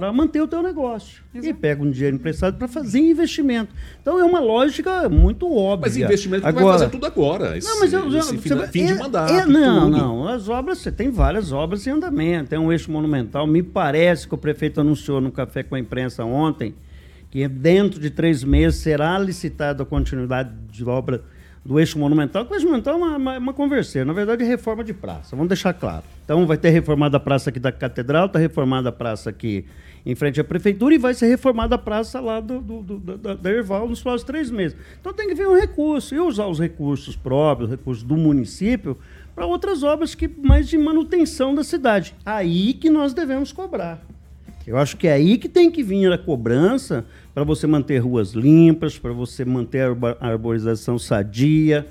[0.00, 1.22] para manter o teu negócio.
[1.34, 1.46] Exato.
[1.46, 3.74] E pega um dinheiro emprestado para fazer investimento.
[4.00, 5.90] Então é uma lógica muito óbvia.
[5.90, 7.58] Mas investimento agora, vai fazer tudo agora.
[7.58, 9.30] Esse, não, mas eu, esse fim, você, fim de é, mandato.
[9.30, 9.98] É, não, tudo.
[9.98, 10.26] não.
[10.26, 12.48] As obras, você tem várias obras em andamento.
[12.48, 13.46] Tem um eixo monumental.
[13.46, 16.74] Me parece que o prefeito anunciou no café com a imprensa ontem
[17.30, 21.22] que dentro de três meses será licitada a continuidade de obra
[21.64, 24.46] do eixo monumental, que o eixo monumental é uma, uma, uma conversa, na verdade é
[24.46, 26.02] reforma de praça, vamos deixar claro.
[26.24, 29.66] Então vai ter reformada a praça aqui da Catedral, está reformada a praça aqui
[30.04, 33.34] em frente à prefeitura e vai ser reformada a praça lá do, do, do da,
[33.34, 34.76] da Erval nos próximos três meses.
[35.00, 38.96] Então tem que vir um recurso e usar os recursos próprios, os recursos do município,
[39.34, 42.14] para outras obras que mais de manutenção da cidade.
[42.24, 44.02] Aí que nós devemos cobrar.
[44.66, 48.32] Eu acho que é aí que tem que vir a cobrança para você manter ruas
[48.32, 49.82] limpas, para você manter
[50.20, 51.86] a arborização sadia,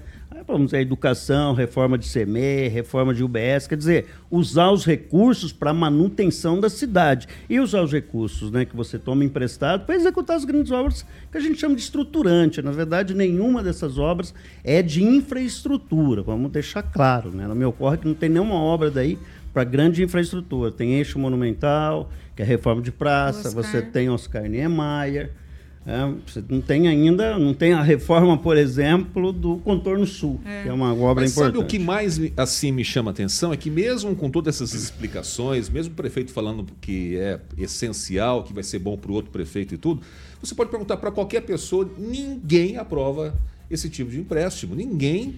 [0.45, 5.73] vamos dizer, educação, reforma de CME, reforma de UBS, quer dizer, usar os recursos para
[5.73, 10.45] manutenção da cidade e usar os recursos né, que você toma emprestado para executar as
[10.45, 12.61] grandes obras que a gente chama de estruturante.
[12.61, 17.31] Na verdade, nenhuma dessas obras é de infraestrutura, vamos deixar claro.
[17.31, 17.47] Né?
[17.47, 19.17] Não me ocorre que não tem nenhuma obra daí
[19.53, 20.71] para grande infraestrutura.
[20.71, 23.63] Tem eixo monumental, que é reforma de praça, Oscar.
[23.63, 25.31] você tem Oscar Niemeyer,
[25.85, 30.63] é, você não tem ainda, não tem a reforma, por exemplo, do contorno sul, é.
[30.63, 31.55] que é uma obra Mas importante.
[31.55, 34.73] Sabe o que mais assim me chama a atenção é que mesmo com todas essas
[34.73, 39.31] explicações, mesmo o prefeito falando que é essencial, que vai ser bom para o outro
[39.31, 40.01] prefeito e tudo,
[40.41, 43.33] você pode perguntar para qualquer pessoa, ninguém aprova
[43.71, 45.35] esse tipo de empréstimo, ninguém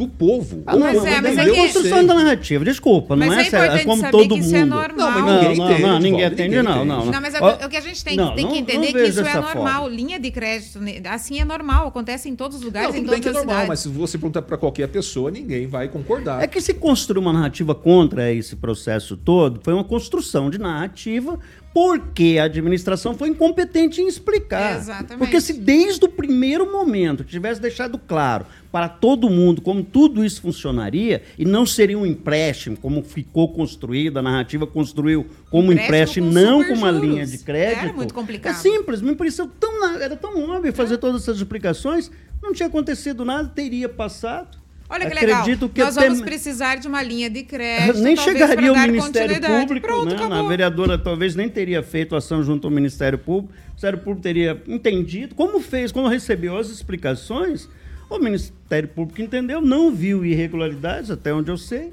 [0.00, 0.62] do povo.
[0.66, 1.56] Ah, não, mas é, mas é que...
[1.56, 4.56] construção da narrativa, desculpa, não é, é sério, é como todo mundo.
[4.56, 5.10] é normal.
[5.12, 7.04] Não, mas ninguém não, entende, não, ninguém entende, não, não.
[7.04, 9.82] Não, mas o que a gente tem, tem que entender é que isso é normal.
[9.82, 9.88] Forma.
[9.94, 13.20] Linha de crédito, né, assim é normal, acontece em todos os lugares, não, em todas
[13.20, 13.68] que é normal, cidades.
[13.68, 16.42] mas se você perguntar para qualquer pessoa, ninguém vai concordar.
[16.42, 21.38] É que se construir uma narrativa contra esse processo todo, foi uma construção de narrativa
[21.72, 24.76] porque a administração foi incompetente em explicar.
[24.76, 25.18] Exatamente.
[25.18, 30.42] Porque se desde o primeiro momento tivesse deixado claro para todo mundo como tudo isso
[30.42, 36.32] funcionaria e não seria um empréstimo como ficou construído, a narrativa construiu como empréstimo, empréstimo
[36.32, 37.84] não com uma linha de crédito.
[37.84, 38.52] Era muito complicado.
[38.52, 40.98] É simples, me pareceu tão era tão óbvio fazer é.
[40.98, 42.10] todas essas explicações,
[42.42, 44.59] não tinha acontecido nada, teria passado.
[44.90, 45.44] Olha que legal.
[45.44, 48.00] Que Nós vamos precisar de uma linha de crédito.
[48.00, 49.86] Nem chegaria ao Ministério Público.
[49.86, 50.38] Pronto, né?
[50.38, 53.54] A vereadora talvez nem teria feito ação junto ao Ministério Público.
[53.54, 55.36] O Ministério Público teria entendido.
[55.36, 57.68] Como fez, quando recebeu as explicações,
[58.08, 61.92] o Ministério Público entendeu, não viu irregularidades, até onde eu sei.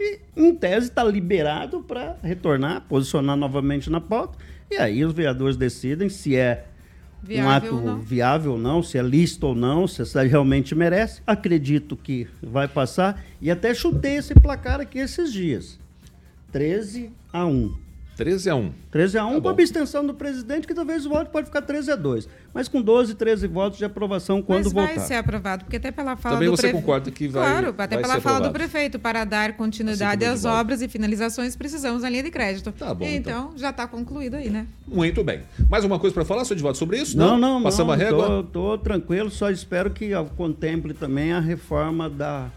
[0.00, 4.38] E, em tese, está liberado para retornar, posicionar novamente na pauta.
[4.70, 6.64] E aí os vereadores decidem se é
[7.22, 10.30] Viável um ato ou viável ou não, se é lícito ou não, se a cidade
[10.30, 11.22] realmente merece.
[11.26, 13.22] Acredito que vai passar.
[13.40, 15.78] E até chutei esse placar aqui esses dias.
[16.52, 17.79] 13 a 1.
[18.20, 18.72] 13 a 1.
[18.90, 21.62] 13 a 1 tá com a abstenção do presidente, que talvez o voto pode ficar
[21.62, 22.28] 13 a 2.
[22.52, 24.98] Mas com 12, 13 votos de aprovação quando Mas vai votar.
[24.98, 26.76] vai ser aprovado, porque até pela fala Também do você prefe...
[26.76, 30.82] concorda que vai Claro, até vai pela fala do prefeito, para dar continuidade às obras
[30.82, 32.70] e finalizações, precisamos da linha de crédito.
[32.72, 33.52] Tá bom, então, então.
[33.58, 34.66] já está concluído aí, né?
[34.86, 35.40] Muito bem.
[35.70, 37.16] Mais uma coisa para falar, senhor Edivaldo, sobre isso?
[37.16, 37.62] Não, não, não.
[37.62, 38.44] Passamos não, a régua?
[38.46, 42.50] Estou tranquilo, só espero que contemple também a reforma da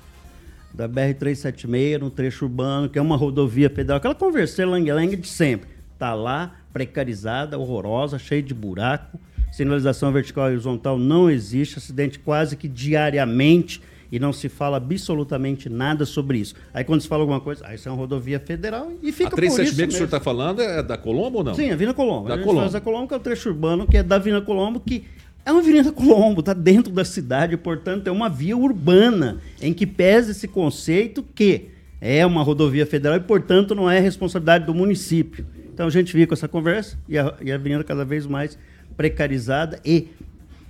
[0.74, 5.70] da BR-376 no trecho urbano, que é uma rodovia federal, aquela conversa lang-lang de sempre.
[5.94, 9.20] Está lá, precarizada, horrorosa, cheia de buraco.
[9.52, 13.82] Sinalização vertical e horizontal não existe, acidente quase que diariamente
[14.12, 16.54] e não se fala absolutamente nada sobre isso.
[16.72, 19.32] Aí quando se fala alguma coisa, ah, isso é uma rodovia federal e fica a
[19.32, 21.56] 376 que o senhor está falando é da Colombo ou não?
[21.56, 22.28] Sim, a Vina Colombo.
[22.28, 22.62] Da a Colombo.
[22.62, 25.06] Faz a Colombo, que é o trecho urbano, que é da Vina Colombo, que
[25.46, 29.86] é uma Avenida Colombo, está dentro da cidade, portanto é uma via urbana em que
[29.86, 35.46] pesa esse conceito que é uma rodovia federal e, portanto, não é responsabilidade do município.
[35.74, 38.58] Então a gente viu com essa conversa e a, e a avenida cada vez mais
[38.96, 40.10] precarizada e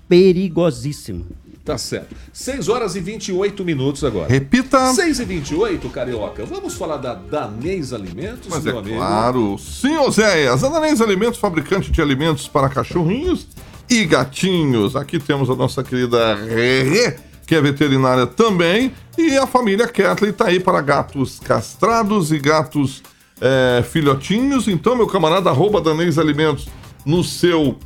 [0.08, 1.26] perigosíssima.
[1.66, 2.14] Tá certo.
[2.34, 4.30] 6 horas e 28 minutos agora.
[4.30, 4.94] Repita.
[4.94, 6.46] 6 e 28, Carioca.
[6.46, 8.98] Vamos falar da Danês Alimentos, Mas meu é amigo?
[8.98, 9.58] claro.
[9.58, 10.64] Sim, Oséias.
[10.64, 13.48] A Danês Alimentos, fabricante de alimentos para cachorrinhos
[13.90, 14.96] e gatinhos.
[14.96, 18.94] Aqui temos a nossa querida Rê, que é veterinária também.
[19.18, 23.04] E a família Ketley está aí para gatos castrados e gatos
[23.40, 24.68] é, filhotinhos.
[24.68, 26.68] Então, meu camarada, arroba Danês Alimentos
[27.06, 27.78] no seu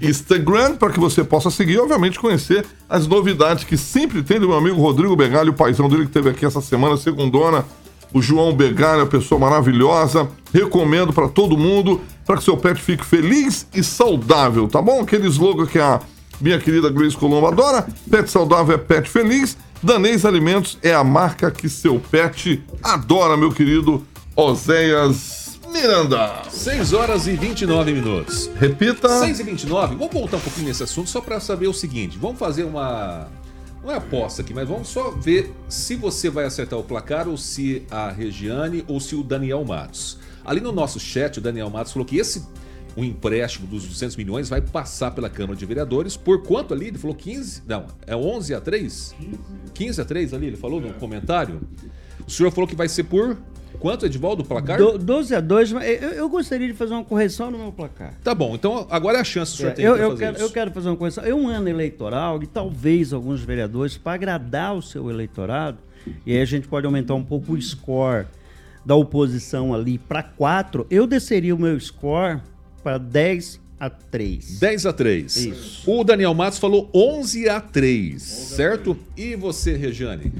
[0.00, 4.58] Instagram, para que você possa seguir obviamente, conhecer as novidades que sempre tem do meu
[4.58, 7.64] amigo Rodrigo Begalho, o paizão dele que teve aqui essa semana, segundona.
[8.12, 10.28] O João Begalho, uma pessoa maravilhosa.
[10.52, 15.00] Recomendo para todo mundo, para que seu pet fique feliz e saudável, tá bom?
[15.00, 16.00] Aquele slogan que a
[16.40, 17.86] minha querida Grace Colombo adora.
[18.10, 19.56] Pet saudável é pet feliz.
[19.82, 26.42] Danês Alimentos é a marca que seu pet adora, meu querido Oséias Miranda.
[26.48, 28.50] 6 horas e 29 minutos.
[28.58, 29.08] Repita.
[29.20, 29.96] 6 e 29.
[29.96, 32.16] Vamos voltar um pouquinho nesse assunto só para saber o seguinte.
[32.18, 33.28] Vamos fazer uma.
[33.86, 37.36] Não é aposta aqui, mas vamos só ver se você vai acertar o placar ou
[37.36, 40.18] se a Regiane ou se o Daniel Matos.
[40.44, 42.44] Ali no nosso chat, o Daniel Matos falou que esse
[42.96, 46.16] o empréstimo dos 200 milhões vai passar pela Câmara de Vereadores.
[46.16, 46.88] Por quanto ali?
[46.88, 47.62] Ele falou 15?
[47.64, 49.14] Não, é 11 a 3?
[49.72, 51.60] 15 a 3 ali, ele falou no comentário.
[52.26, 53.38] O senhor falou que vai ser por
[53.78, 54.78] quanto, Edivaldo, o placar?
[54.78, 58.14] Do, 12 a 2, mas eu, eu gostaria de fazer uma correção no meu placar.
[58.22, 60.24] Tá bom, então agora é a chance que o senhor É, tem eu, eu fazer
[60.24, 61.24] quero, eu quero fazer uma correção.
[61.24, 65.78] É um ano eleitoral e talvez alguns vereadores, para agradar o seu eleitorado,
[66.24, 68.26] e aí a gente pode aumentar um pouco o score
[68.84, 72.40] da oposição ali para 4, eu desceria o meu score
[72.84, 74.60] para 10 a 3.
[74.60, 75.36] 10 a 3.
[75.36, 75.90] Isso.
[75.90, 78.96] O Daniel Matos falou 11 a 3, certo?
[79.16, 80.32] E você, Regiane?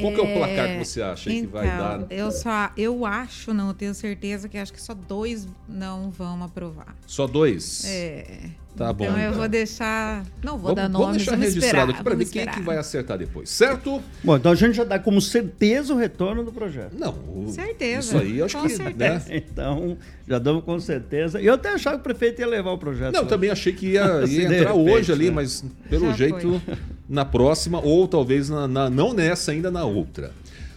[0.00, 2.06] Qual que é o placar que você acha aí que vai então, dar?
[2.10, 6.94] Eu só, eu acho, não tenho certeza, que acho que só dois não vão aprovar.
[7.06, 7.84] Só dois?
[7.84, 8.50] É.
[8.76, 9.38] Tá bom, Então eu então.
[9.38, 10.22] vou deixar.
[10.44, 12.42] Não vou Vamos, dar vamos nomes, deixar vamos registrado esperar, aqui para ver vamos quem
[12.42, 12.58] esperar.
[12.58, 14.02] que vai acertar depois, certo?
[14.22, 16.92] Bom, então a gente já dá como certeza o retorno do projeto.
[16.98, 19.28] Não, o- Certeza, Isso aí eu acho com que, certeza.
[19.30, 19.42] né?
[19.50, 19.96] Então,
[20.28, 21.40] já damos com certeza.
[21.40, 23.14] E eu até achava que o prefeito ia levar o projeto.
[23.14, 25.30] Não, também achei que ia, Se ia entrar repente, hoje ali, né?
[25.30, 26.60] mas pelo Já jeito
[27.08, 30.32] na próxima, ou talvez na, na- não nessa, ainda na outra.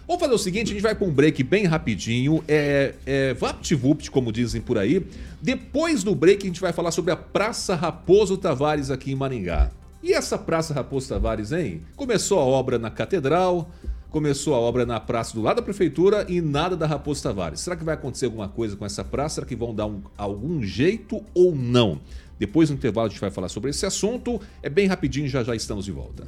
[0.09, 4.09] Vamos fazer o seguinte, a gente vai para um break bem rapidinho, é, é VaptVupt,
[4.09, 5.05] como dizem por aí.
[5.39, 9.69] Depois do break a gente vai falar sobre a Praça Raposo Tavares aqui em Maringá.
[10.01, 11.81] E essa Praça Raposo Tavares, hein?
[11.95, 13.69] Começou a obra na Catedral,
[14.09, 17.59] começou a obra na praça do lado da prefeitura e nada da Raposo Tavares.
[17.59, 19.35] Será que vai acontecer alguma coisa com essa praça?
[19.35, 22.01] Será que vão dar um- algum jeito ou não?
[22.39, 24.41] Depois do intervalo a gente vai falar sobre esse assunto.
[24.63, 26.27] É bem rapidinho, já já estamos de volta.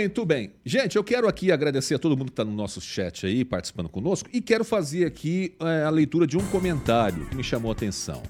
[0.00, 0.50] Muito bem.
[0.64, 3.88] Gente, eu quero aqui agradecer a todo mundo que está no nosso chat aí, participando
[3.88, 7.74] conosco, e quero fazer aqui eh, a leitura de um comentário que me chamou a
[7.74, 8.20] atenção.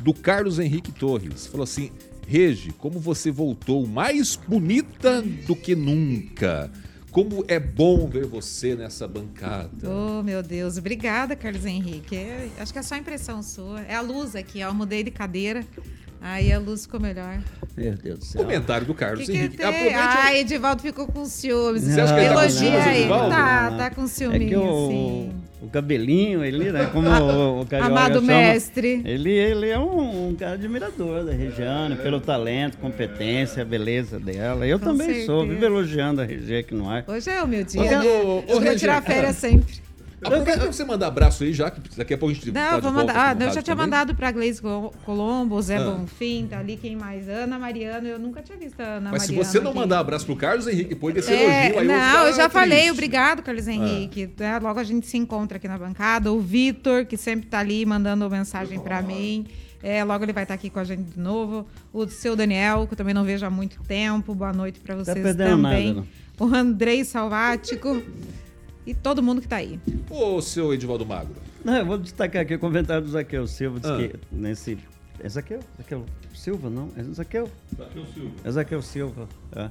[0.00, 1.46] Do Carlos Henrique Torres.
[1.46, 1.90] Falou assim:
[2.28, 6.70] Regi, como você voltou mais bonita do que nunca.
[7.10, 9.88] Como é bom ver você nessa bancada.
[9.88, 10.76] Oh, meu Deus.
[10.76, 12.14] Obrigada, Carlos Henrique.
[12.14, 13.80] É, acho que é só impressão sua.
[13.80, 14.66] É a luz aqui, ó.
[14.68, 15.64] Eu mudei de cadeira.
[16.20, 17.38] Aí a luz ficou melhor.
[17.76, 18.42] Meu Deus do céu.
[18.42, 19.62] Comentário do Carlos que, que Henrique.
[19.62, 19.94] Aproveite.
[19.96, 21.82] Ah, Edivaldo ficou com ciúmes.
[21.84, 22.98] Você acha que ele tá com Elogia ciúmes, ele.
[23.00, 23.28] Edivaldo?
[23.30, 25.32] Tá, tá com É ciúminho, que o, sim.
[25.62, 26.86] o cabelinho, ele, né?
[26.92, 29.02] Como o, o Carioca Amado chama, mestre.
[29.04, 34.66] Ele, ele é um, um cara admirador da Regiane, pelo talento, competência, beleza dela.
[34.66, 35.54] Eu Com também sou, certeza.
[35.60, 37.04] vivo elogiando a Regiane que não é.
[37.06, 38.00] Hoje é o meu dia, né?
[38.00, 39.85] ô, Eu vou tirar férias sempre.
[40.24, 42.76] Aproveita pra você mandar abraço aí, já que daqui a pouco a gente tá Não,
[42.76, 43.14] de vou mandar.
[43.16, 43.84] Ah, eu já tinha também.
[43.90, 45.84] mandado pra Gleise Col- Colombo, Zé Ah.
[45.90, 47.28] Bonfim, tá ali quem mais?
[47.28, 49.44] Ana Mariano, eu nunca tinha visto a Ana Mas se Mariano.
[49.50, 49.78] você não aqui.
[49.80, 52.48] mandar abraço pro Carlos Henrique, depois desse É, elogio, aí eu não, ficar eu já
[52.48, 52.90] falei, triste.
[52.92, 54.30] obrigado, Carlos Henrique.
[54.38, 54.58] né?
[54.58, 56.32] Logo a gente se encontra aqui na bancada.
[56.32, 59.46] O Vitor, que sempre tá ali mandando mensagem pra mim.
[59.82, 61.66] É, logo ele vai estar aqui com a gente de novo.
[61.92, 64.34] O seu Daniel, que eu também não vejo há muito tempo.
[64.34, 65.94] Boa noite pra vocês perdendo também.
[65.94, 66.06] nada,
[66.40, 68.02] o Andrei Salvático.
[68.86, 69.80] E todo mundo que tá aí.
[70.08, 71.34] Ô, seu Edivaldo Magro.
[71.64, 73.80] Não, eu vou destacar aqui o comentário do Zaqueu Silva.
[73.82, 73.96] Ah.
[73.98, 74.78] que nesse.
[75.18, 75.60] É Zaqueu?
[75.76, 76.90] Zaqueu Silva, não?
[76.96, 77.50] É Zaqueu?
[78.44, 79.28] É Zaqueu Silva.
[79.54, 79.70] é.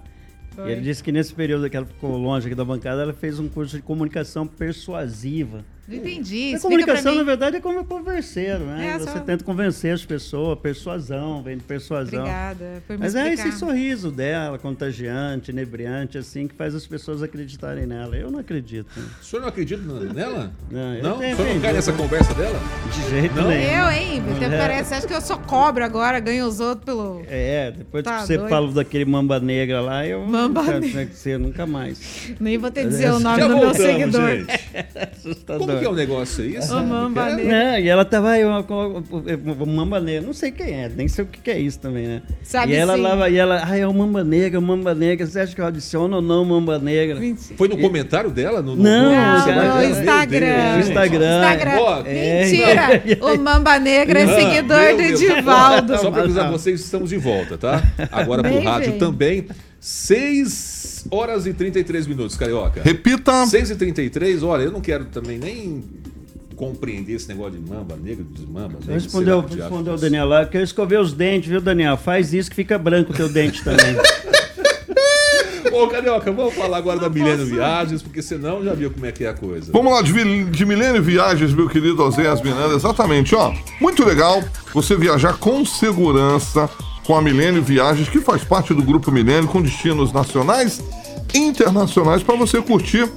[0.58, 3.40] E ele disse que nesse período que ela ficou longe aqui da bancada, ela fez
[3.40, 5.66] um curso de comunicação persuasiva.
[5.88, 6.36] Não entendi.
[6.36, 8.94] A Explica comunicação, pra na verdade, é como converseiro, né?
[8.96, 12.20] É, Você só- tenta convencer as pessoas, persuasão, vem de persuasão.
[12.22, 13.50] Obrigada me Mas é explicar.
[13.50, 18.16] esse sorriso dela, contagiante, inebriante, assim, que faz as pessoas acreditarem nela.
[18.16, 18.88] Eu não acredito.
[19.22, 19.82] O senhor não acredita
[20.14, 20.52] nela?
[20.72, 21.16] Não, eu Não?
[21.18, 22.60] O tenho senhor não cai nessa conversa dela?
[22.92, 23.48] De jeito Não?
[23.48, 23.70] nenhum.
[23.72, 24.24] Eu, hein?
[24.28, 24.58] Você É.
[24.58, 27.24] parece, acha que eu sou cobra agora, ganho os outros pelo.
[27.28, 28.50] É, depois Tá que você doido.
[28.50, 31.14] fala daquele mamba negra lá, eu Mamba não quero negra.
[31.14, 32.34] ser nunca mais.
[32.40, 34.30] Nem vou te dizer o nome do meu voltamos, seguidor.
[34.32, 34.66] gente.
[35.16, 35.68] Assustador.
[35.68, 36.58] Como que é o negócio aí?
[36.58, 37.36] Ô, Mamba É?
[37.36, 37.72] Negra.
[37.72, 39.04] Não, e ela tava aí, uma, uma,
[39.56, 42.08] uma mamba negra, não sei quem é, nem sei o que, que é isso também,
[42.08, 42.22] né?
[42.44, 43.02] Sabe e ela sim.
[43.02, 45.66] lá, e ela, ah, é o mamba negra, o mamba negra, você acha que eu
[45.66, 47.20] adiciono ou não mamba negra?
[47.20, 47.56] Mentira.
[47.58, 48.62] Foi no comentário dela?
[48.62, 50.74] No, no- Não, no Não, celular ela- no Instagram.
[50.76, 51.42] No Instagram.
[51.42, 52.04] Instagram.
[52.06, 53.26] É, Mentira!
[53.26, 55.02] O Mamba Negra é Ah, seguidor do.
[55.02, 55.98] Edivaldo.
[55.98, 57.82] Só para avisar vocês, estamos de volta, tá?
[58.12, 59.46] Agora pro rádio também.
[59.86, 62.82] 6 horas e 33 minutos, Carioca.
[62.82, 63.46] Repita.
[63.46, 65.84] 6 e 33 olha, eu não quero também nem
[66.56, 68.80] compreender esse negócio de mamba negra, de mamba.
[68.88, 69.98] Respondeu, respondeu o.
[69.98, 71.98] Daniel lá, que eu escovei os dentes, viu, Daniel?
[71.98, 73.96] Faz isso que fica branco o teu dente também.
[75.72, 79.24] Ô, Carioca, vamos falar agora da Milênio Viagens, porque senão já viu como é que
[79.24, 79.72] é a coisa.
[79.72, 82.74] Vamos lá, de, de Milênio Viagens, meu querido Oséias Miranda.
[82.74, 83.54] Exatamente, ó.
[83.80, 84.44] Muito legal.
[84.74, 86.68] você viajar com segurança
[87.06, 90.82] com a Milênio Viagens, que faz parte do Grupo Milênio, com destinos nacionais
[91.34, 93.10] e internacionais para você curtir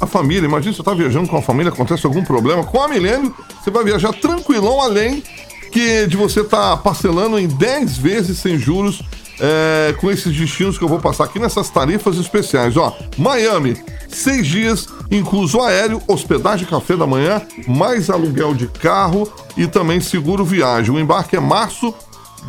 [0.00, 0.46] a família.
[0.46, 2.64] Imagina você está viajando com a família, acontece algum problema.
[2.64, 5.22] Com a Milênio, você vai viajar tranquilão, além
[5.70, 9.02] que de você estar tá parcelando em 10 vezes sem juros
[9.40, 12.76] é, com esses destinos que eu vou passar aqui nessas tarifas especiais.
[12.76, 13.76] Ó, Miami,
[14.08, 20.44] seis dias, incluso aéreo, hospedagem, café da manhã, mais aluguel de carro e também seguro
[20.44, 20.94] viagem.
[20.94, 21.94] O embarque é março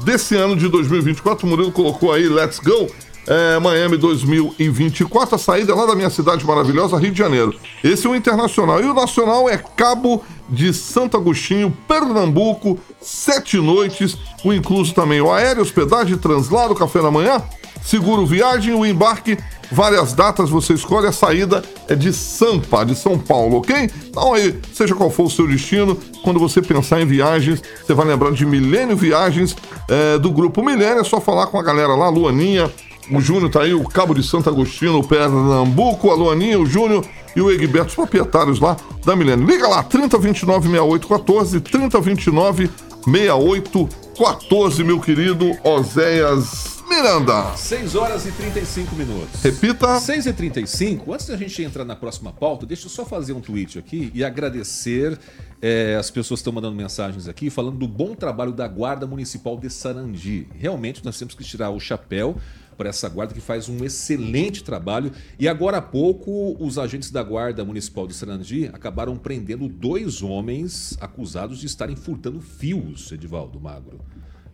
[0.04, 1.46] desse ano de 2024.
[1.46, 2.90] O Murilo colocou aí, let's go
[3.30, 5.36] é, Miami 2024.
[5.36, 7.56] A saída é lá da minha cidade maravilhosa, Rio de Janeiro.
[7.84, 8.82] Esse é o internacional.
[8.82, 14.18] E o nacional é Cabo de Santo Agostinho, Pernambuco, sete noites.
[14.44, 17.42] O incluso também o aéreo, hospedagem, translado, café da manhã,
[17.84, 19.38] seguro viagem, o embarque
[19.72, 23.90] várias datas, você escolhe a saída é de Sampa, de São Paulo, ok?
[24.08, 28.06] Então aí, seja qual for o seu destino, quando você pensar em viagens, você vai
[28.06, 29.56] lembrar de Milênio Viagens
[29.88, 32.72] é, do Grupo Milênio, é só falar com a galera lá, Luaninha,
[33.12, 37.04] o Júnior tá aí, o Cabo de Santo Agostinho, o Pernambuco, a Luaninha, o Júnior
[37.36, 39.48] e o Egberto, os proprietários lá da Milênio.
[39.48, 42.70] Liga lá, 3029 6814, 3029
[43.06, 47.56] 6814, meu querido Oséias Miranda.
[47.56, 49.42] 6 horas e 35 minutos.
[49.42, 50.00] Repita.
[50.00, 53.40] 6 e 35 Antes da gente entrar na próxima pauta, deixa eu só fazer um
[53.40, 55.18] tweet aqui e agradecer
[55.62, 59.70] é, as pessoas estão mandando mensagens aqui falando do bom trabalho da Guarda Municipal de
[59.70, 60.48] Sarandi.
[60.56, 62.36] Realmente nós temos que tirar o chapéu
[62.80, 65.12] para essa guarda que faz um excelente trabalho.
[65.38, 70.98] E agora há pouco, os agentes da Guarda Municipal de Sarandi acabaram prendendo dois homens
[71.02, 74.00] acusados de estarem furtando fios, Edivaldo Magro.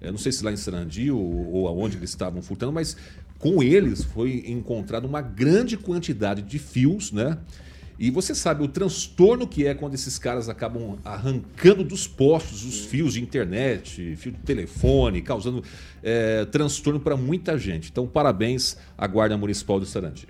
[0.06, 2.96] Eu não sei se lá em Sarandi ou, ou aonde eles estavam furtando, mas
[3.40, 7.38] com eles foi encontrada uma grande quantidade de fios, né?
[7.98, 12.86] E você sabe o transtorno que é quando esses caras acabam arrancando dos postos os
[12.86, 15.64] fios de internet, fio de telefone, causando
[16.04, 17.90] é, transtorno para muita gente.
[17.90, 20.28] Então, parabéns à Guarda Municipal do Sarandi.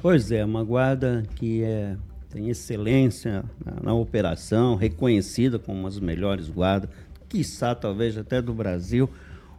[0.00, 1.96] Pois é, uma guarda que é,
[2.30, 6.88] tem excelência na, na operação, reconhecida como uma das melhores guardas,
[7.30, 9.08] quiçá talvez até do Brasil.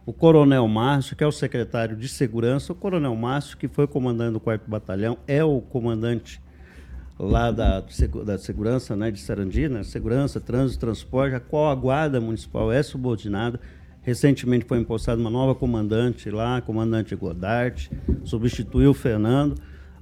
[0.04, 4.34] O Coronel Márcio, que é o secretário de Segurança, o Coronel Márcio, que foi comandante
[4.34, 6.40] do 4 Batalhão, é o comandante
[7.18, 7.82] lá da,
[8.24, 12.82] da segurança né, de Sarandi, né, segurança, trânsito, transporte, a qual a guarda municipal é
[12.82, 13.58] subordinada.
[14.02, 17.88] Recentemente foi impostada uma nova comandante lá, comandante Godard,
[18.24, 19.54] substituiu o Fernando.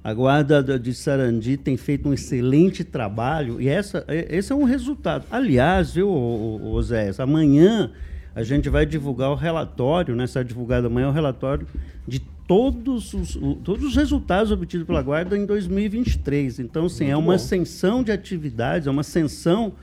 [0.03, 5.25] A guarda de Sarandi tem feito um excelente trabalho e essa, esse é um resultado.
[5.29, 7.91] Aliás, viu, Zé, amanhã
[8.33, 10.25] a gente vai divulgar o relatório, né?
[10.25, 11.67] Será divulgado amanhã o relatório
[12.07, 16.59] de todos os, todos os resultados obtidos pela Guarda em 2023.
[16.59, 19.73] Então, sim, é uma ascensão de atividades, é uma ascensão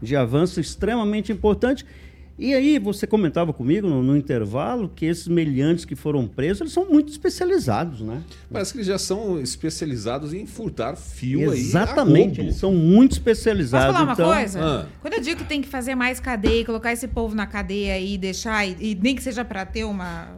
[0.00, 1.84] de avanço extremamente importante.
[2.38, 6.72] E aí, você comentava comigo no, no, intervalo que esses meliantes que foram presos, eles
[6.72, 8.22] são muito especializados, né?
[8.52, 13.86] Parece que eles já são especializados em furtar fio Exatamente, eles são muito especializados.
[13.86, 14.26] Posso falar então...
[14.26, 14.60] uma coisa?
[14.62, 14.86] Ah.
[15.00, 18.18] Quando eu digo que tem que fazer mais cadeia, colocar esse povo na cadeia e
[18.18, 20.28] deixar, e, e nem que seja para ter uma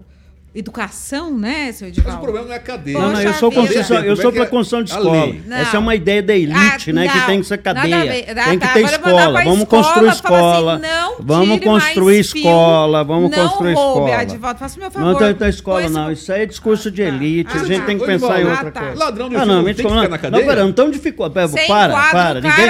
[0.59, 2.13] educação, né, seu Edivaldo?
[2.13, 2.99] Mas o problema não é a cadeia.
[2.99, 5.35] Não, não, eu sou, construção, eu sou para construção de escola.
[5.51, 8.27] Essa é uma ideia da elite, ah, né, não, que tem que ser cadeia.
[8.37, 9.45] Ah, tem que tá, ter escola.
[9.45, 10.75] Vamos construir escola.
[10.75, 13.05] Assim, vamos construir escola.
[13.05, 14.11] Vamos construir escola.
[14.11, 15.07] Não Edivaldo, faça o meu favor.
[15.07, 16.13] Não tem da escola, não.
[16.13, 17.57] Isso aí é discurso de ah, elite.
[17.57, 18.95] A gente tem que pensar em outra coisa.
[18.95, 20.43] Ladrão de ah, não, tem que ficar na cadeia?
[20.43, 21.33] Não, pera, não tão dificulto.
[21.33, 22.35] Para, para.
[22.41, 22.65] Ninguém...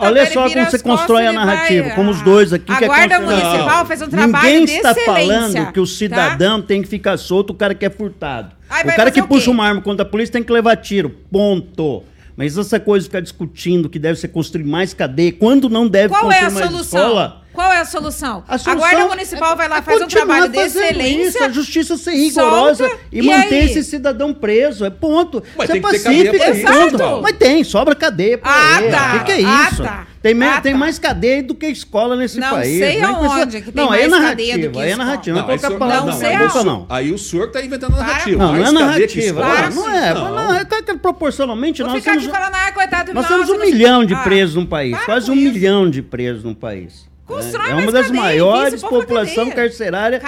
[0.00, 1.90] Olha só como você constrói a narrativa.
[1.90, 2.72] Como os dois aqui.
[2.72, 7.16] A Guarda Municipal fez um trabalho Ninguém está falando que o cidadão tem que ficar
[7.30, 8.56] solto, o cara quer furtado.
[8.68, 11.10] Ai, o cara que puxa uma arma contra a polícia tem que levar tiro.
[11.30, 12.02] Ponto.
[12.36, 16.08] Mas essa coisa de ficar discutindo que deve ser construir mais cadeia, quando não deve
[16.08, 17.00] Qual construir é a mais solução?
[17.00, 17.39] escola.
[17.52, 18.44] Qual é a solução?
[18.46, 21.28] A, solução a Guarda Municipal é, vai lá, é faz um trabalho de excelência.
[21.28, 24.84] Isso, a justiça ser rigorosa solta, e, e, manter esse cidadão preso.
[24.84, 25.42] É ponto.
[25.56, 26.36] Mas Isso é pacífico.
[26.36, 27.22] É ponto.
[27.22, 28.90] Mas tem, sobra cadeia pra ah, ele.
[28.90, 29.14] Tá.
[29.14, 29.82] O que, que, é ah, isso?
[29.82, 30.06] Ah, tá.
[30.22, 30.78] Tem, ah, tem tá.
[30.78, 32.78] mais cadeia do que escola nesse não país.
[32.78, 35.36] Sei não sei aonde que tem não, mais é narrativa, cadeia do que é narrativa.
[35.36, 36.86] Não, não, não, não, sei não, não.
[36.90, 38.38] Aí o senhor está inventando narrativa.
[38.38, 39.70] Não, não é narrativa.
[39.70, 40.14] Não é.
[40.14, 42.26] Não, é que proporcionalmente nós temos...
[43.14, 44.96] Nós temos um milhão de presos no país.
[45.04, 47.09] Quase um milhão de presos no país.
[47.30, 50.22] Constrói é uma das cadeia, maiores populações carcerárias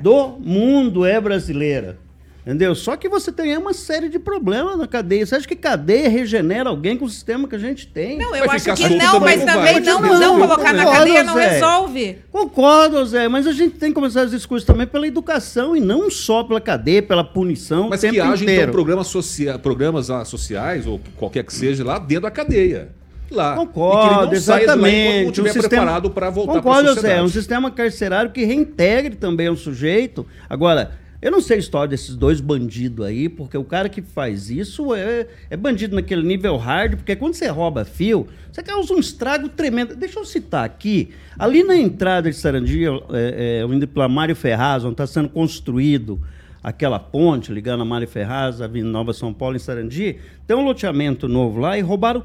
[0.00, 1.98] do mundo é brasileira.
[2.44, 2.74] Entendeu?
[2.74, 5.24] Só que você tem uma série de problemas na cadeia.
[5.26, 8.18] Você acha que cadeia regenera alguém com o sistema que a gente tem?
[8.18, 11.48] Não, eu acho que não, mas também não, não, não colocar na cadeia não Zé.
[11.48, 12.18] resolve.
[12.32, 16.10] Concordo, Zé, mas a gente tem que começar os discursos também pela educação e não
[16.10, 17.90] só pela cadeia, pela punição.
[17.90, 22.30] Mas que haja, então, programas, socia programas sociais, ou qualquer que seja, lá dentro da
[22.30, 22.99] cadeia.
[23.34, 23.54] Lá.
[23.54, 25.40] Concordo, exatamente.
[25.40, 27.14] Um sistema- preparado para voltar para a Concordo, sociedade.
[27.14, 30.26] Zé, é um sistema carcerário que reintegre também o sujeito.
[30.48, 34.48] Agora, eu não sei a história desses dois bandidos aí, porque o cara que faz
[34.48, 38.98] isso é, é bandido naquele nível hard, porque quando você rouba fio, você causa um
[38.98, 39.94] estrago tremendo.
[39.94, 44.82] Deixa eu citar aqui, ali na entrada de Sarandi, é, é, indo pela Mário Ferraz,
[44.82, 46.18] onde está sendo construído
[46.62, 50.16] aquela ponte ligando a Mário Ferraz, a Nova São Paulo, em Sarandi,
[50.46, 52.22] tem um loteamento novo lá e roubaram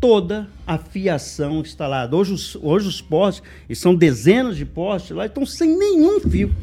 [0.00, 2.14] toda a fiação instalada.
[2.16, 6.54] Hoje os, hoje os postes, e são dezenas de postes lá, estão sem nenhum fio.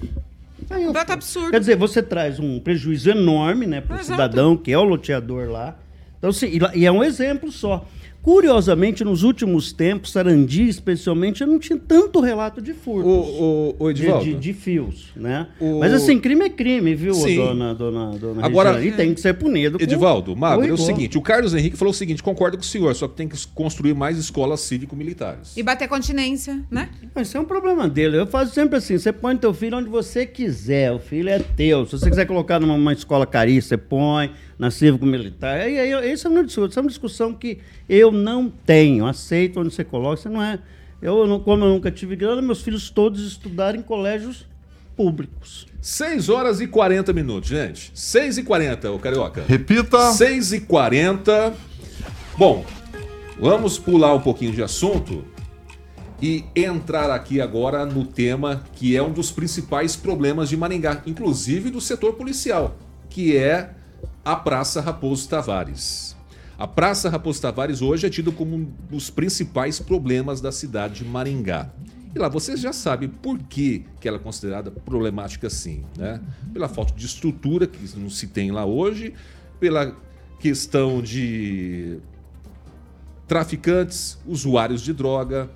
[0.70, 1.52] Aí eu- Completo absurdo.
[1.52, 5.50] Quer dizer, você traz um prejuízo enorme né, para o cidadão, que é o loteador
[5.50, 5.76] lá.
[6.18, 7.86] Então, assim, e, e é um exemplo só.
[8.24, 13.12] Curiosamente, nos últimos tempos, Sarandi, especialmente, eu não tinha tanto relato de furtos.
[13.12, 15.48] O, o, o de, Edivaldo, de- de fios, né?
[15.60, 17.36] O- Mas assim, crime é crime, viu, Sim.
[17.36, 18.82] dona, dona, dona Agora-?
[18.82, 19.78] E tem que ser punido.
[19.78, 22.66] Edivaldo, Mago, com é o seguinte, o Carlos Henrique falou o seguinte, concordo com o
[22.66, 25.58] senhor, só que tem que construir mais escolas cívico-militares.
[25.58, 26.92] E bater continência, né?
[27.14, 28.18] Mas isso é um problema dele.
[28.18, 31.86] Eu faço sempre assim: você põe teu filho onde você quiser, o filho é teu.
[31.86, 35.62] Se você quiser colocar numa uma escola caríssima, você põe, na cívico-militar.
[35.62, 39.06] Aí, aí, isso é uma discussão, isso é uma discussão que eu não tenho.
[39.06, 40.60] Aceito onde você coloca, você não é.
[41.02, 44.46] Eu, não- como eu nunca tive grana, meus filhos todos estudaram em colégios
[44.96, 45.66] públicos.
[45.82, 47.92] 6 horas e 40 minutos, gente.
[47.94, 49.44] 6 e 40, ô Carioca.
[49.48, 50.12] Repita.
[50.12, 51.54] 6 e 40.
[52.38, 52.66] Bom,
[53.40, 55.26] vamos pular um pouquinho de assunto
[56.22, 61.70] e entrar aqui agora no tema que é um dos principais problemas de Maringá, inclusive
[61.70, 62.78] do setor policial,
[63.10, 63.72] que é
[64.24, 66.16] a Praça Raposo Tavares.
[66.58, 71.06] A Praça Raposo Tavares hoje é tida como um dos principais problemas da cidade de
[71.06, 71.70] Maringá.
[72.16, 76.22] E lá vocês já sabem por que, que ela é considerada problemática assim, né?
[76.54, 79.14] Pela falta de estrutura que não se tem lá hoje,
[79.60, 79.96] pela
[80.40, 81.98] questão de
[83.28, 85.50] traficantes, usuários de droga,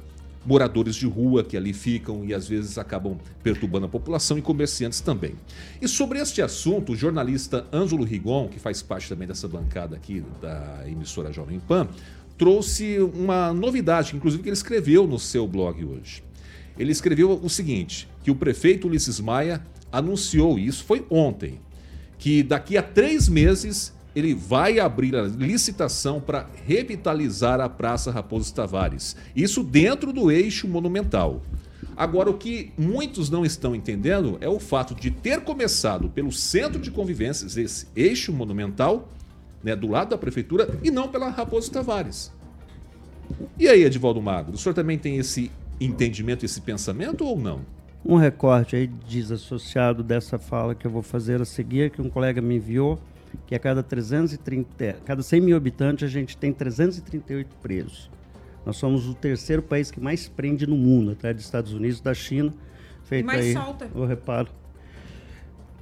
[0.48, 5.02] moradores de rua que ali ficam e às vezes acabam perturbando a população e comerciantes
[5.02, 5.36] também.
[5.82, 10.24] E sobre este assunto, o jornalista Ângelo Rigon, que faz parte também dessa bancada aqui
[10.42, 11.90] da emissora Jovem Pan,
[12.38, 16.24] trouxe uma novidade, inclusive que ele escreveu no seu blog hoje.
[16.80, 21.60] Ele escreveu o seguinte: que o prefeito Ulisses Maia anunciou, e isso foi ontem,
[22.18, 28.52] que daqui a três meses ele vai abrir a licitação para revitalizar a Praça Raposo
[28.52, 29.16] Tavares.
[29.36, 31.44] Isso dentro do eixo monumental.
[31.96, 36.82] Agora, o que muitos não estão entendendo é o fato de ter começado pelo centro
[36.82, 39.08] de convivências, esse eixo monumental,
[39.64, 42.32] né, do lado da prefeitura, e não pela Raposo Tavares.
[43.60, 47.62] E aí, Edivaldo Magro, o senhor também tem esse entendimento, esse pensamento ou não?
[48.04, 52.42] Um recorte aí desassociado dessa fala que eu vou fazer a seguir, que um colega
[52.42, 53.00] me enviou,
[53.46, 58.10] que a cada 330, cada 100 mil habitantes a gente tem 338 presos.
[58.66, 62.14] Nós somos o terceiro país que mais prende no mundo, atrás dos Estados Unidos, da
[62.14, 62.54] China.
[63.06, 63.88] Feito mais aí, solta.
[63.96, 64.50] o reparo.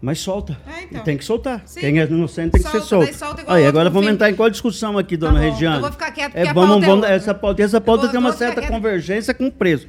[0.02, 0.56] Mas solta.
[0.68, 1.02] É, então.
[1.02, 1.64] E tem que soltar.
[1.66, 1.80] Sim.
[1.80, 3.38] Quem é inocente tem que ser Solta, solto.
[3.38, 5.76] solta Aí, agora vamos entrar em qual discussão aqui, dona bom, Regiane?
[5.78, 7.16] eu vou ficar quieto, É, porque a vamos, pauta é vamos- outra.
[7.16, 9.88] essa pauta, essa pauta vou- tem uma certa convergência com o preço.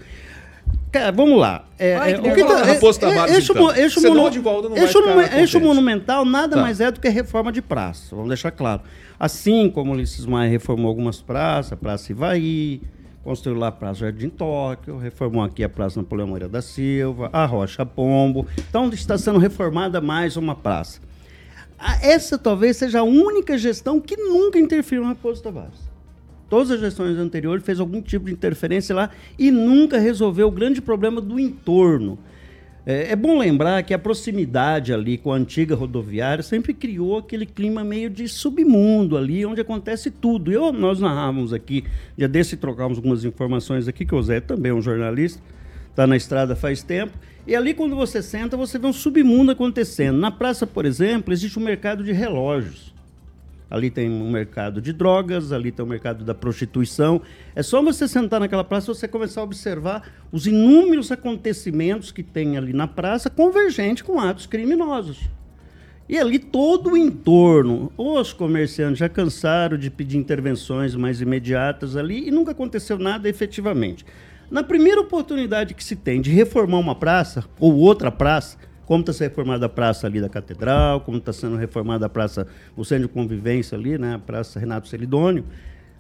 [0.99, 1.65] Cara, vamos lá.
[1.79, 3.75] É, Ai, é, que o que tá- Raposo é- Tavares, eixo então.
[3.77, 4.11] eixo vai
[4.79, 4.99] eixo
[5.37, 6.63] eixo monumental nada Tá.
[6.63, 8.15] mais é do que reforma de praça.
[8.15, 8.83] Vamos deixar claro.
[9.19, 12.81] Assim como o Ulisses Maia reformou algumas praças, a Praça Ivaí,
[13.25, 17.45] construiu lá a Praça Jardim Tóquio, reformou aqui a Praça Napoleão Moreira da Silva, a
[17.45, 18.47] Rocha Pombo.
[18.69, 21.01] Então está sendo reformada mais uma praça.
[22.03, 25.87] Essa talvez seja a única gestão que nunca interferiu no Raposo Tavares.
[26.49, 30.81] Todas as gestões anteriores fez algum tipo de interferência lá e nunca resolveu o grande
[30.81, 32.19] problema do entorno.
[32.87, 37.45] É, é bom lembrar que a proximidade ali com a antiga rodoviária sempre criou aquele
[37.45, 40.53] clima meio de submundo ali, onde acontece tudo.
[40.53, 41.83] Eu, nós narrávamos aqui,
[42.17, 45.43] dia desse trocávamos algumas informações aqui, que o Zé também é um jornalista,
[45.91, 47.13] está na estrada faz tempo.
[47.45, 50.19] E ali, quando você senta, você vê um submundo acontecendo.
[50.19, 52.96] Na praça, por exemplo, existe um mercado de relógios.
[53.69, 57.21] Ali tem um mercado de drogas, ali tem o mercado da prostituição.
[57.55, 62.23] É só você sentar naquela praça e você começar a observar os inúmeros acontecimentos que
[62.23, 65.29] tem ali na praça convergente com atos criminosos.
[66.09, 72.29] E ali todo o entorno, os comerciantes já cansaram de pedir intervenções mais imediatas ali
[72.29, 74.07] e nunca aconteceu nada efetivamente.
[74.49, 78.57] Na primeira oportunidade que se tem de reformar uma praça ou outra praça,
[78.87, 82.47] como está sendo reformada a praça ali da Catedral, como está sendo reformada a praça,
[82.75, 85.45] o centro de convivência ali, né, a praça Renato Celidônio,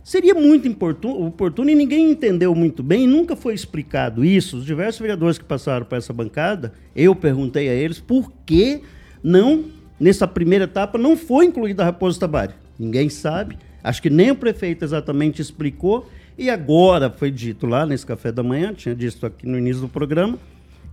[0.03, 4.59] seria muito importu- oportuno e ninguém entendeu muito bem, nunca foi explicado isso.
[4.59, 8.83] Os diversos vereadores que passaram por essa bancada, eu perguntei a eles por que
[9.21, 9.65] não,
[9.99, 12.55] nessa primeira etapa, não foi incluída a Raposo Tabari.
[12.79, 16.09] Ninguém sabe, acho que nem o prefeito exatamente explicou,
[16.39, 19.89] E agora foi dito lá nesse café da manhã, tinha dito aqui no início do
[19.89, 20.39] programa,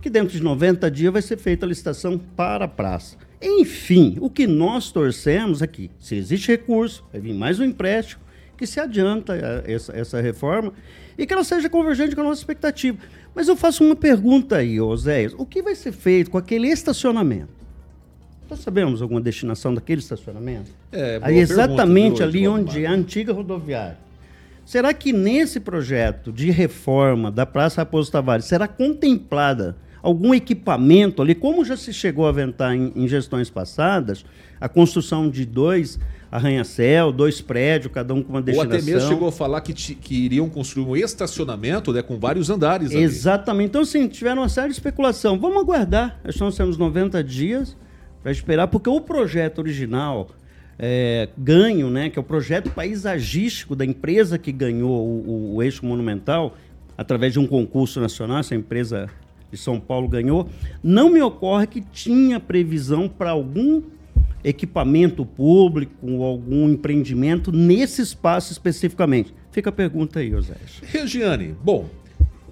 [0.04, 3.16] que dentro de 90 dias vai ser feita a licitação para a praça.
[3.40, 8.20] Enfim, o que nós torcemos aqui, se existe recurso, vai vir mais um empréstimo,
[8.54, 10.74] que se adianta eh, essa, essa reforma
[11.16, 12.98] e que ela seja convergente com a nossa expectativa.
[13.34, 15.32] Mas eu faço uma pergunta aí, Oséias.
[15.38, 17.48] O que vai ser feito com aquele estacionamento?
[18.50, 20.70] Nós sabemos alguma destinação daquele estacionamento?
[20.92, 23.96] É, aí exatamente pergunta, ali onde é a antiga rodoviária.
[24.66, 31.34] Será que nesse projeto de reforma da Praça Raposo Tavares será contemplada algum equipamento ali,
[31.34, 34.24] como já se chegou a aventar em, em gestões passadas,
[34.60, 35.98] a construção de dois
[36.30, 38.76] arranha-céu, dois prédios, cada um com uma Ou destinação.
[38.78, 42.50] até mesmo chegou a falar que, ti- que iriam construir um estacionamento né, com vários
[42.50, 43.02] andares ali.
[43.02, 43.68] Exatamente.
[43.68, 45.38] Então, assim, tiveram uma série de especulação.
[45.38, 46.18] Vamos aguardar.
[46.24, 47.76] Nós nós temos 90 dias
[48.22, 50.28] para esperar, porque o projeto original
[50.78, 55.62] é, ganho, né, que é o projeto paisagístico da empresa que ganhou o, o- o
[55.62, 56.56] eixo monumental,
[56.98, 59.08] através de um concurso nacional, essa empresa
[59.54, 60.48] de São Paulo ganhou,
[60.82, 63.82] não me ocorre que tinha previsão para algum
[64.42, 69.34] equipamento público ou algum empreendimento nesse espaço especificamente.
[69.50, 70.82] Fica a pergunta aí, Osés.
[70.82, 71.88] Regiane, bom,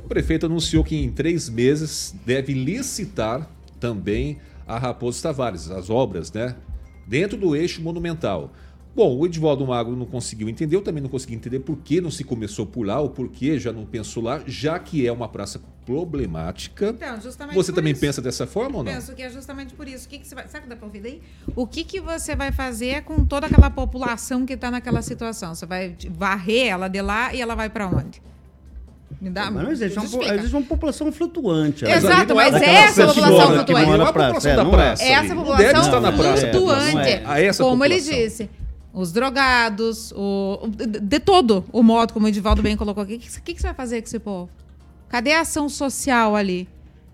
[0.03, 6.33] o prefeito anunciou que em três meses deve licitar também a Raposo Tavares, as obras,
[6.33, 6.57] né?
[7.07, 8.53] Dentro do eixo monumental.
[8.95, 12.11] Bom, o Edivaldo Magro não conseguiu entender, eu também não consegui entender por que não
[12.11, 15.29] se começou por lá, ou por que já não pensou lá, já que é uma
[15.29, 16.91] praça problemática.
[16.91, 18.01] Então, justamente Você por também isso.
[18.01, 18.93] pensa dessa forma ou não?
[18.93, 20.07] Penso que é justamente por isso.
[20.07, 20.47] O que, que você vai.
[20.47, 21.23] Sabe o que dá pra ouvir daí?
[21.57, 25.55] O que, que você vai fazer com toda aquela população que está naquela situação?
[25.55, 28.23] Você vai varrer ela de lá e ela vai para onde?
[29.21, 29.51] Me dá.
[29.51, 30.35] Mas não existe, é uma, justifica.
[30.35, 31.85] existe uma população flutuante.
[31.85, 33.73] Exato, é mas daquela é essa população flutuante.
[33.73, 34.71] Não é a população praça, da é.
[34.71, 35.05] praça.
[35.05, 36.47] Essa população deve estar na praça.
[36.47, 37.09] É, não flutuante.
[37.09, 37.53] é.
[37.55, 38.25] Como ele população.
[38.25, 38.51] disse.
[38.93, 43.15] Os drogados, o, de todo o modo, como o Edivaldo bem colocou aqui.
[43.15, 44.51] O que, que, você vai fazer com esse povo?
[45.09, 46.69] Cadê a ação social ali?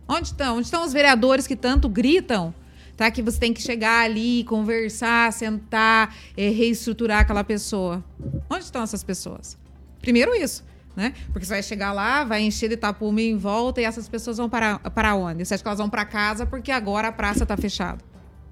[0.09, 0.57] Onde estão?
[0.57, 2.53] Onde estão os vereadores que tanto gritam?
[2.97, 3.11] Tá?
[3.13, 8.03] Que você tem que chegar ali, conversar, sentar, eh, reestruturar aquela pessoa.
[8.51, 9.57] Onde estão essas pessoas?
[10.01, 10.65] Primeiro isso,
[10.97, 11.15] né?
[11.33, 14.49] Porque você vai chegar lá, vai encher de tapume em volta e essas pessoas vão
[14.49, 15.45] para, para onde?
[15.45, 18.03] Você acha que elas vão para casa porque agora a praça está fechada?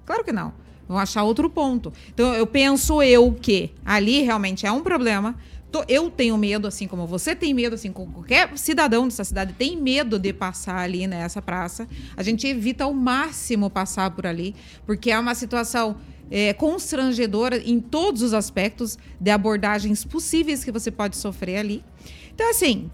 [0.05, 0.53] Claro que não.
[0.87, 1.91] Vão achar outro ponto.
[2.13, 5.35] Então, eu penso eu que ali realmente é um problema.
[5.87, 9.77] Eu tenho medo, assim como você tem medo, assim como qualquer cidadão dessa cidade tem
[9.79, 11.87] medo de passar ali nessa praça.
[12.15, 14.55] A gente evita ao máximo passar por ali,
[14.87, 15.97] porque é uma situação
[16.31, 21.83] é, constrangedora em todos os aspectos de abordagens possíveis que você pode sofrer ali.
[22.33, 22.89] Então, assim,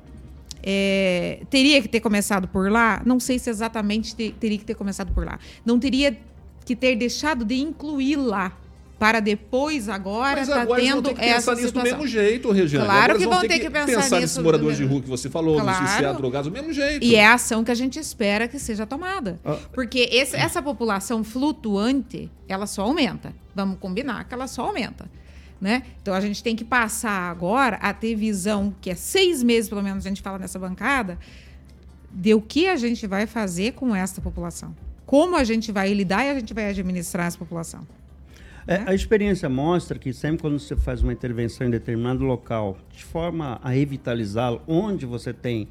[0.61, 3.01] é, teria que ter começado por lá?
[3.05, 5.39] Não sei se exatamente te- teria que ter começado por lá.
[5.65, 6.17] Não teria
[6.65, 8.57] que ter deixado de incluir lá.
[8.99, 12.07] Para depois, agora, Mas tá eles vão tendo ter que pensar essa nisso do mesmo
[12.07, 12.85] jeito, Regiane.
[12.85, 15.29] Claro Agora que vão ter que pensar nesses nisso do moradores de rua que você
[15.29, 15.85] falou, nos Claro.
[15.85, 17.03] viciados, drogados, do mesmo jeito.
[17.03, 19.41] E é a ação que a gente espera que seja tomada.
[19.43, 19.57] Ah.
[19.73, 23.33] Porque esse- essa população flutuante, ela só aumenta.
[23.53, 25.05] Vamos combinar que ela só aumenta.
[25.59, 25.83] Né?
[26.01, 29.81] Então a gente tem que passar agora a ter visão, que é seis meses, pelo
[29.81, 31.17] menos, a gente fala nessa bancada,
[32.11, 34.75] de o que a gente vai fazer com essa população.
[35.13, 37.85] Como a gente vai lidar e a gente vai administrar essa população.
[38.65, 43.03] É, a experiência mostra que sempre quando você faz uma intervenção em determinado local, de
[43.03, 45.67] forma a revitalizá-lo, onde você tem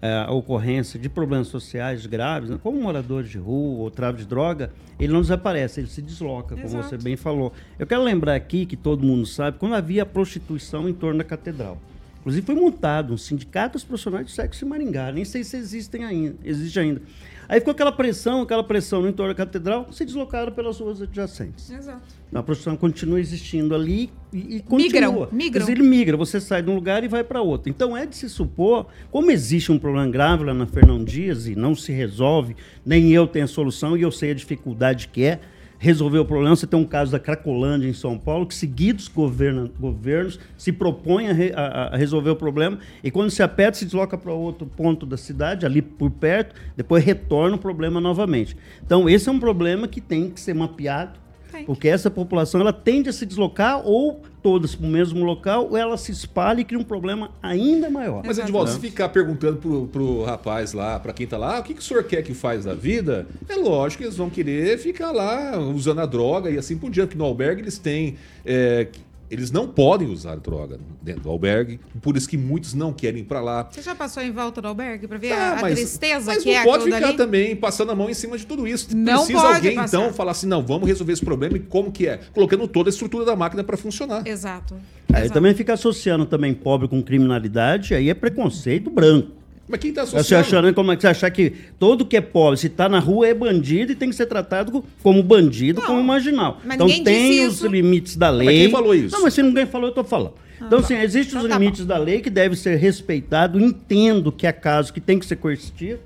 [0.00, 4.26] é, a ocorrência de problemas sociais graves, né, como moradores de rua ou tráfico de
[4.26, 6.88] droga, ele não desaparece, ele se desloca, como Exato.
[6.88, 7.52] você bem falou.
[7.78, 11.76] Eu quero lembrar aqui que todo mundo sabe, quando havia prostituição em torno da catedral.
[12.20, 16.02] Inclusive foi montado um sindicato dos profissionais de sexo em Maringá, nem sei se existem
[16.02, 17.02] ainda, existe ainda.
[17.50, 21.68] Aí ficou aquela pressão, aquela pressão no entorno da catedral, se deslocaram pelas ruas adjacentes.
[21.68, 22.00] Exato.
[22.32, 25.28] A prostituição continua existindo ali e, e Migram, continua.
[25.32, 25.66] migram.
[25.66, 27.68] Dizer, Ele migra, você sai de um lugar e vai para outro.
[27.68, 31.56] Então é de se supor, como existe um problema grave lá na Fernão Dias e
[31.56, 32.54] não se resolve,
[32.86, 35.40] nem eu tenho a solução e eu sei a dificuldade que é
[35.82, 36.54] resolver o problema.
[36.54, 41.28] Você tem um caso da Cracolândia em São Paulo, que seguidos governa, governos se propõem
[41.28, 44.66] a, re- a- a resolver o problema e quando se aperta, se desloca para outro
[44.66, 48.54] ponto da cidade, ali por perto, depois retorna o problema novamente.
[48.84, 51.18] Então esse é um problema que tem que ser mapeado
[51.50, 51.64] Tem.
[51.64, 55.76] porque essa população ela tende a se deslocar ou todas para o mesmo local, ou
[55.76, 58.22] ela se espalha e cria um problema ainda maior.
[58.24, 61.62] Mas, Edvaldo, se ficar perguntando pro, pro rapaz lá, pra quem tá lá, "Ah, o
[61.62, 63.26] que, que o senhor quer que faz da vida?
[63.48, 67.10] É lógico que eles vão querer ficar lá usando a droga e assim por diante,
[67.10, 68.88] que no albergue eles têm é,
[69.30, 73.24] eles não podem usar droga dentro do albergue, por isso que muitos não querem ir
[73.24, 73.68] pra lá.
[73.70, 76.42] Você já passou em volta do albergue pra ver Ah, a, a mas- tristeza mas
[76.42, 77.16] que não é pode ficar dali?
[77.16, 78.88] também passando a mão em cima de tudo isso.
[78.96, 79.96] Não Precisa pode alguém, passar.
[79.98, 82.18] então, falar assim, não, vamos resolver esse problema e como que é?
[82.32, 84.26] Colocando toda a estrutura da máquina para funcionar.
[84.26, 84.74] Exato.
[85.12, 85.32] Aí Exato.
[85.34, 89.39] também fica associando também pobre com criminalidade, aí é preconceito branco.
[89.70, 90.46] Mas quem tá Você associando?
[90.46, 93.28] achando como é que você achar que todo que é pobre, se tá na rua
[93.28, 96.60] é bandido e tem que ser tratado co- como bandido, Não, como marginal.
[96.64, 97.66] mas Então tem disse os isso.
[97.68, 98.46] limites da lei.
[98.46, 99.14] Mas quem falou isso?
[99.14, 100.32] Não, mas se ninguém falou, eu tô falando.
[100.60, 103.62] Então, assim, existem Então os tá limites da lei que devem ser respeitados.
[103.62, 106.00] Entendo que há casos que tem que ser coercitivo.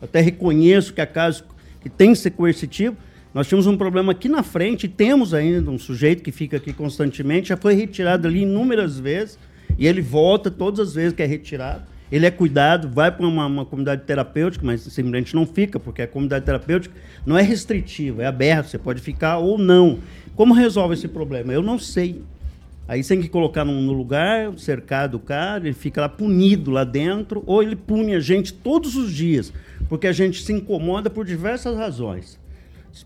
[0.00, 1.44] Até reconheço que há casos
[1.82, 2.96] que tem que ser coercitivo.
[3.34, 6.72] Nós tínhamos um problema aqui na frente, e temos ainda um sujeito que fica aqui
[6.72, 9.38] constantemente, já foi retirado ali inúmeras vezes,
[9.78, 11.82] e ele volta todas as vezes que é retirado.
[12.10, 16.06] Ele é cuidado, vai para uma, uma comunidade terapêutica, mas simplesmente não fica, porque a
[16.06, 16.94] comunidade terapêutica
[17.26, 19.98] não é restritiva, é aberta, você pode ficar ou não.
[20.34, 21.52] Como resolve esse problema?
[21.52, 22.22] Eu não sei.
[22.88, 26.70] Aí você tem que colocar num, no lugar, cercar do cara, ele fica lá punido
[26.70, 29.52] lá dentro, ou ele pune a gente todos os dias,
[29.90, 32.38] porque a gente se incomoda por diversas razões.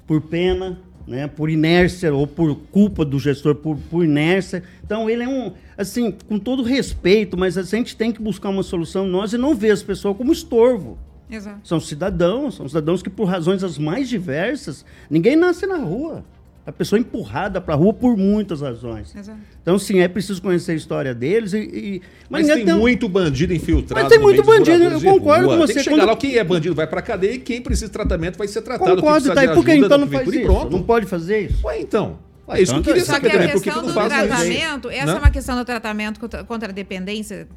[0.07, 4.63] Por pena, né, por inércia, ou por culpa do gestor, por, por inércia.
[4.85, 8.63] Então ele é um, assim, com todo respeito, mas a gente tem que buscar uma
[8.63, 10.99] solução nós e não ver as pessoas como estorvo.
[11.31, 11.67] Exato.
[11.67, 16.25] São cidadãos, são cidadãos que por razões as mais diversas, ninguém nasce na rua.
[16.65, 19.13] A pessoa é empurrada para a rua por muitas razões.
[19.17, 19.37] Exato.
[19.61, 21.59] Então, sim, é preciso conhecer a história deles e.
[21.59, 24.01] e- Mas ninguém tem muito bandido infiltrado.
[24.05, 26.45] Mas tem muito bandido, eu concordo com Tem você, que chegar quando- lá, quem é
[26.45, 28.95] bandido vai pra cadeia e quem precisa de tratamento vai ser tratado.
[28.95, 29.45] Concordo, tá?
[29.45, 30.43] E por que então não faz isso?
[30.43, 30.71] pronto.
[30.71, 31.67] Não pode fazer isso?
[31.67, 32.19] Ué, então.
[32.49, 33.53] É isso que eu queria Só saber que a também.
[33.55, 34.29] Por que, que questão não do fazem isso?
[34.29, 35.13] tratamento, essa Né?
[35.13, 37.49] é uma questão do tratamento contra, contra a dependência,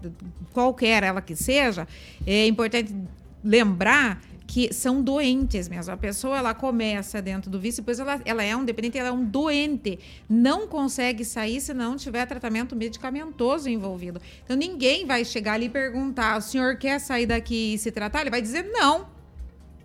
[0.54, 1.88] qualquer ela que seja,
[2.26, 2.96] é importante
[3.44, 5.94] lembrar que são doentes mesmo.
[5.94, 9.12] A pessoa ela começa dentro do vício, depois ela, ela é um dependente, ela é
[9.12, 10.00] um doente.
[10.30, 14.22] Não consegue sair se não tiver tratamento medicamentoso envolvido.
[14.44, 18.22] Então ninguém vai chegar ali e perguntar: o senhor quer sair daqui e se tratar?
[18.22, 19.15] Ele vai dizer não.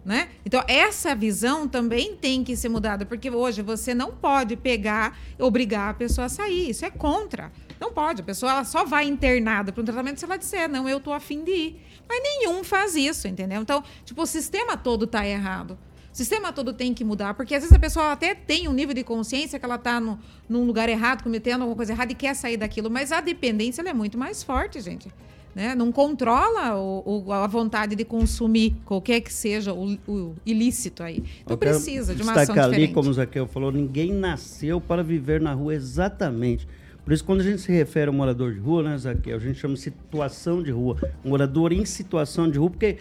[0.03, 0.31] Né?
[0.47, 5.91] Então, essa visão também tem que ser mudada, porque hoje você não pode pegar obrigar
[5.91, 6.71] a pessoa a sair.
[6.71, 7.53] Isso é contra.
[7.79, 8.23] Não pode.
[8.23, 11.13] A pessoa ela só vai internada para um tratamento se ela disser, não, eu tô
[11.13, 11.87] afim de ir.
[12.09, 13.61] Mas nenhum faz isso, entendeu?
[13.61, 15.79] Então, tipo, o sistema todo tá errado.
[16.13, 18.95] O sistema todo tem que mudar, porque às vezes a pessoa até tem um nível
[18.95, 22.57] de consciência que ela está num lugar errado, cometendo alguma coisa errada e quer sair
[22.57, 25.09] daquilo, mas a dependência é muito mais forte, gente.
[25.55, 25.75] Né?
[25.75, 31.25] Não controla o, o- a vontade de consumir qualquer que seja o, o ilícito aí.
[31.43, 32.95] Então precisa de uma ação ali, diferente.
[32.95, 36.69] como o Zaqueu falou, ninguém nasceu para viver na rua exatamente.
[37.05, 39.59] Por isso, quando a gente se refere ao morador de rua, né, Zaqueu, a gente
[39.59, 40.97] chama de situação de rua.
[41.25, 42.99] Morador em situação de rua, porque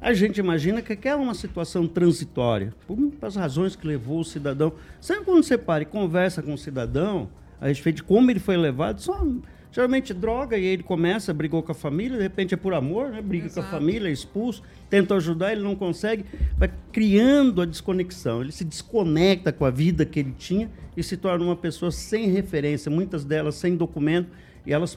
[0.00, 4.24] a gente imagina que aquela é uma situação transitória, por as razões que levou o
[4.24, 4.72] cidadão.
[5.00, 7.28] Sempre quando você para e conversa com o cidadão
[7.60, 9.24] a respeito de como ele foi levado, só
[9.72, 13.08] geralmente droga, e aí ele começa, brigou com a família, de repente é por amor,
[13.08, 13.22] né?
[13.22, 13.70] briga com a Exato.
[13.70, 16.26] família, é expulso, tenta ajudar, ele não consegue,
[16.58, 21.16] vai criando a desconexão, ele se desconecta com a vida que ele tinha e se
[21.16, 24.28] torna uma pessoa sem referência, muitas delas sem documento,
[24.66, 24.96] e elas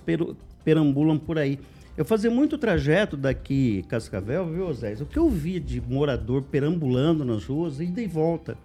[0.64, 1.58] perambulam por aí.
[1.98, 4.94] Eu fazia muito trajeto daqui Cascavel, viu, Zé?
[5.00, 8.58] O que eu vi de morador perambulando nas ruas, ida e volta.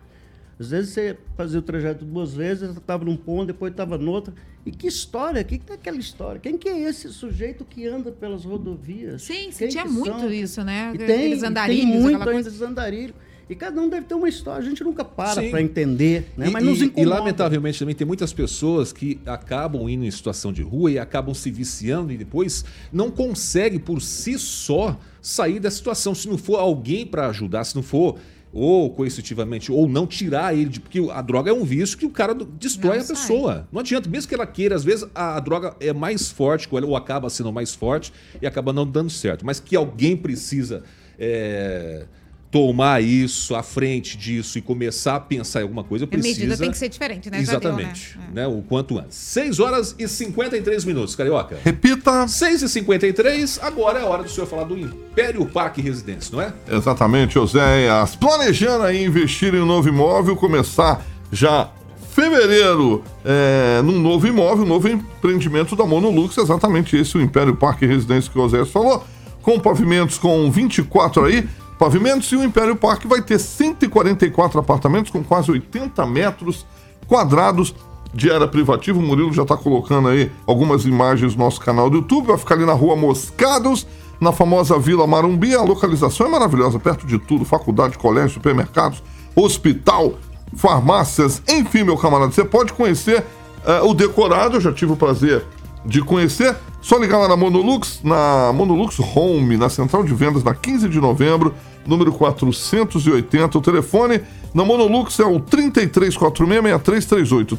[0.60, 4.34] Às vezes você fazia o trajeto duas vezes, estava num ponto, depois estava noutra.
[4.66, 5.40] E que história?
[5.40, 6.38] O que, que é aquela história?
[6.38, 9.22] Quem que é esse sujeito que anda pelas rodovias?
[9.22, 10.30] Sim, Quem sim, tinha que muito são?
[10.30, 10.90] isso, né?
[10.94, 13.14] E tem, Aqueles e tem andarilhos, muito ainda esses andarilhos.
[13.48, 14.60] E cada um deve ter uma história.
[14.60, 16.48] A gente nunca para para entender, né?
[16.48, 17.16] E- Mas nos e, e, incomoda.
[17.18, 21.50] lamentavelmente também tem muitas pessoas que acabam indo em situação de rua e acabam se
[21.50, 26.14] viciando e depois não conseguem por si só sair da situação.
[26.14, 28.18] Se não for alguém para ajudar, se não for
[28.52, 32.10] ou coercitivamente ou não tirar ele de porque a droga é um vício que o
[32.10, 33.16] cara destrói Não a sai.
[33.16, 33.68] pessoa.
[33.70, 36.76] Não adianta, mesmo que ela queira, às vezes a, a droga é mais forte com
[36.76, 39.46] ela ou acaba sendo mais forte e acaba não dando certo.
[39.46, 40.82] Mas que alguém precisa
[41.18, 42.06] é,
[42.50, 46.40] tomar isso à frente disso e começar a pensar em alguma coisa, A precisa.
[46.40, 47.38] medida tem que ser diferente, né?
[47.38, 47.50] Deu, né?
[47.50, 48.18] Exatamente.
[48.30, 48.34] É.
[48.34, 48.46] né?
[48.46, 49.16] O quanto antes.
[49.16, 51.58] 6 horas e 53 minutos, Carioca.
[51.64, 52.26] Repita.
[52.26, 56.42] 6 e 53 agora é a hora do senhor falar do Império Parque Residência, não
[56.42, 56.52] é?
[56.68, 58.16] Exatamente, Oséias.
[58.16, 61.70] Planejando aí investir em um novo imóvel, começar já
[62.12, 67.86] fevereiro é, num novo imóvel, um novo empreendimento da Monolux, exatamente esse, o Império Parque
[67.86, 69.04] Residência que o Oséias falou,
[69.40, 71.48] com pavimentos com 24 aí,
[71.80, 76.66] pavimentos, e o Império Parque vai ter 144 apartamentos com quase 80 metros
[77.08, 77.74] quadrados
[78.12, 78.98] de área privativa.
[78.98, 82.26] O Murilo já está colocando aí algumas imagens no nosso canal do YouTube.
[82.26, 83.86] Vai ficar ali na rua Moscados,
[84.20, 85.54] na famosa Vila Marumbi.
[85.54, 89.02] A localização é maravilhosa, perto de tudo: faculdade, colégio, supermercados,
[89.34, 90.12] hospital,
[90.54, 92.30] farmácias, enfim, meu camarada.
[92.30, 93.24] Você pode conhecer
[93.64, 95.44] Ah, o decorado, eu já tive o prazer
[95.84, 96.56] de conhecer.
[96.80, 101.00] Só ligar lá na Monolux, na Monolux Home, na central de vendas, na 15 de
[101.00, 101.54] novembro,
[101.86, 103.58] número 480.
[103.58, 104.20] O telefone
[104.54, 107.58] na Monolux é o 3346-6338.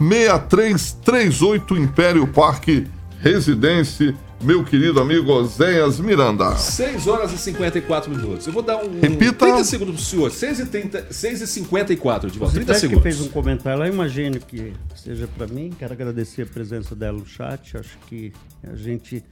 [0.00, 2.86] 3346-6338, Império Parque
[3.20, 4.14] Residência.
[4.42, 6.54] Meu querido amigo Oséias Miranda.
[6.54, 8.46] 6 horas e 54 minutos.
[8.46, 9.00] Eu vou dar um.
[9.00, 9.46] Repita.
[9.46, 10.30] 30 segundos pro senhor.
[10.30, 12.52] 6 e, 30, 6 e 54, de volta.
[12.52, 13.02] Você 30 até que segundos.
[13.02, 15.72] fez um comentário lá, imagino que seja para mim.
[15.78, 17.78] Quero agradecer a presença dela no chat.
[17.78, 19.24] Acho que a gente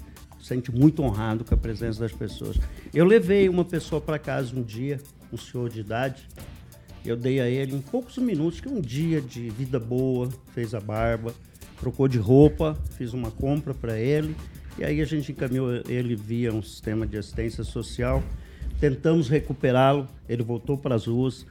[0.42, 2.58] sente muito honrado com a presença das pessoas.
[2.92, 5.00] Eu levei uma pessoa para casa um dia,
[5.32, 6.28] um senhor de idade.
[7.04, 10.80] Eu dei a ele em poucos minutos que um dia de vida boa, fez a
[10.80, 11.32] barba,
[11.80, 14.36] trocou de roupa, fiz uma compra para ele
[14.78, 18.22] e aí a gente encaminhou ele via um sistema de assistência social.
[18.80, 21.46] Tentamos recuperá-lo, ele voltou para as ruas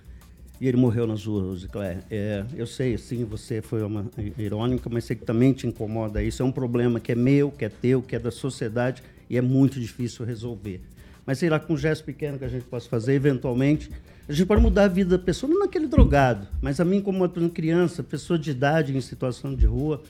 [0.61, 2.03] e ele morreu nas ruas, Rosicléia.
[2.11, 4.05] É, eu sei, sim, você foi uma
[4.37, 6.43] irônica, mas sei que também te incomoda isso.
[6.43, 9.41] É um problema que é meu, que é teu, que é da sociedade e é
[9.41, 10.79] muito difícil resolver.
[11.25, 13.89] Mas sei lá, com um gesto pequeno que a gente possa fazer, eventualmente,
[14.29, 17.17] a gente pode mudar a vida da pessoa, não naquele drogado, mas a mim, como
[17.17, 20.03] uma criança, pessoa de idade em situação de rua,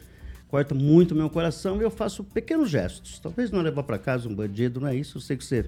[0.49, 3.20] corta muito meu coração e eu faço pequenos gestos.
[3.20, 5.18] Talvez não levar para casa um bandido, não é isso.
[5.18, 5.66] Eu sei que você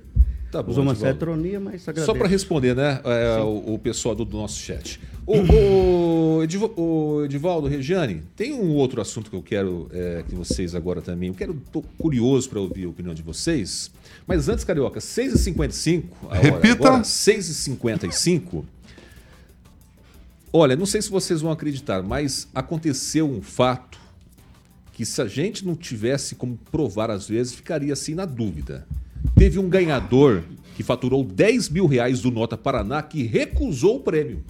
[0.54, 1.18] Tá bom, usou uma Edivaldo.
[1.20, 2.06] certa ironia, mas agradeço.
[2.06, 5.00] Só para responder, né, é, o, o pessoal do, do nosso chat.
[5.26, 10.36] O, o, Edivo- o Edivaldo, Regiane, tem um outro assunto que eu quero é, que
[10.36, 11.30] vocês agora também.
[11.30, 13.90] Eu quero, tô curioso para ouvir a opinião de vocês.
[14.28, 16.04] Mas antes, Carioca, 6h55.
[16.22, 16.88] a hora Repita.
[16.88, 18.64] Agora, 6h55.
[20.52, 23.98] Olha, não sei se vocês vão acreditar, mas aconteceu um fato
[24.92, 28.86] que se a gente não tivesse como provar às vezes, ficaria assim na dúvida.
[29.36, 30.44] Teve um ganhador
[30.76, 34.44] que faturou 10 mil reais do Nota Paraná que recusou o prêmio.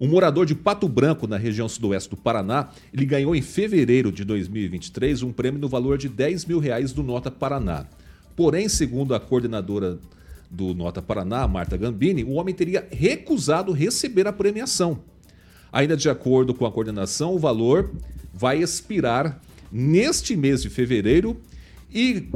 [0.00, 4.24] Um morador de Pato Branco, na região sudoeste do Paraná, ele ganhou em fevereiro de
[4.24, 7.84] 2023 um prêmio no valor de 10 mil reais do Nota Paraná.
[8.36, 9.98] Porém, segundo a coordenadora
[10.48, 15.00] do Nota Paraná, Marta Gambini, o homem teria recusado receber a premiação.
[15.72, 17.90] Ainda de acordo com a coordenação, o valor
[18.32, 19.40] vai expirar
[19.70, 21.36] neste mês de fevereiro
[21.92, 22.28] e,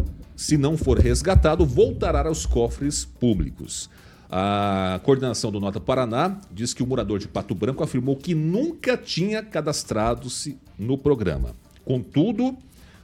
[0.43, 3.89] se não for resgatado, voltará aos cofres públicos.
[4.29, 8.97] A coordenação do Nota Paraná diz que o morador de Pato Branco afirmou que nunca
[8.97, 11.55] tinha cadastrado-se no programa.
[11.85, 12.57] Contudo,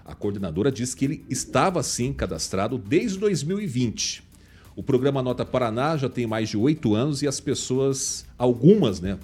[0.05, 4.25] a coordenadora diz que ele estava sim cadastrado desde 2020.
[4.75, 9.17] O programa Nota Paraná já tem mais de oito anos e as pessoas, algumas, né,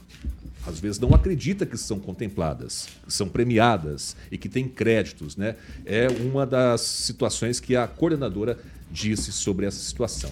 [0.67, 5.57] às vezes não acredita que são contempladas, que são premiadas e que têm créditos, né?
[5.85, 8.59] É uma das situações que a coordenadora
[8.91, 10.31] disse sobre essa situação.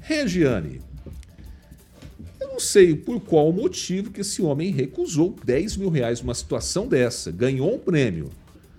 [0.00, 0.80] Regiane,
[2.40, 6.86] eu não sei por qual motivo que esse homem recusou 10 mil reais numa situação
[6.86, 8.30] dessa, ganhou um prêmio.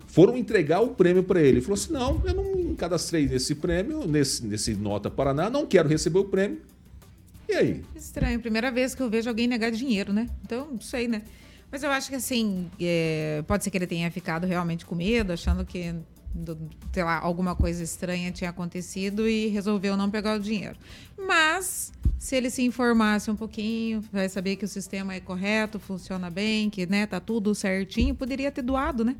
[0.07, 1.59] Foram entregar o prêmio para ele.
[1.59, 5.87] Ele falou assim: não, eu não cadastrei nesse prêmio, nesse, nesse Nota Paraná, não quero
[5.87, 6.59] receber o prêmio.
[7.47, 7.83] E aí?
[7.95, 10.29] Estranho, primeira vez que eu vejo alguém negar dinheiro, né?
[10.43, 11.21] Então, não sei, né?
[11.71, 15.31] Mas eu acho que assim, é, pode ser que ele tenha ficado realmente com medo,
[15.31, 15.95] achando que,
[16.91, 20.75] sei lá, alguma coisa estranha tinha acontecido e resolveu não pegar o dinheiro.
[21.17, 26.29] Mas, se ele se informasse um pouquinho, vai saber que o sistema é correto, funciona
[26.29, 29.15] bem, que né, tá tudo certinho, poderia ter doado, né?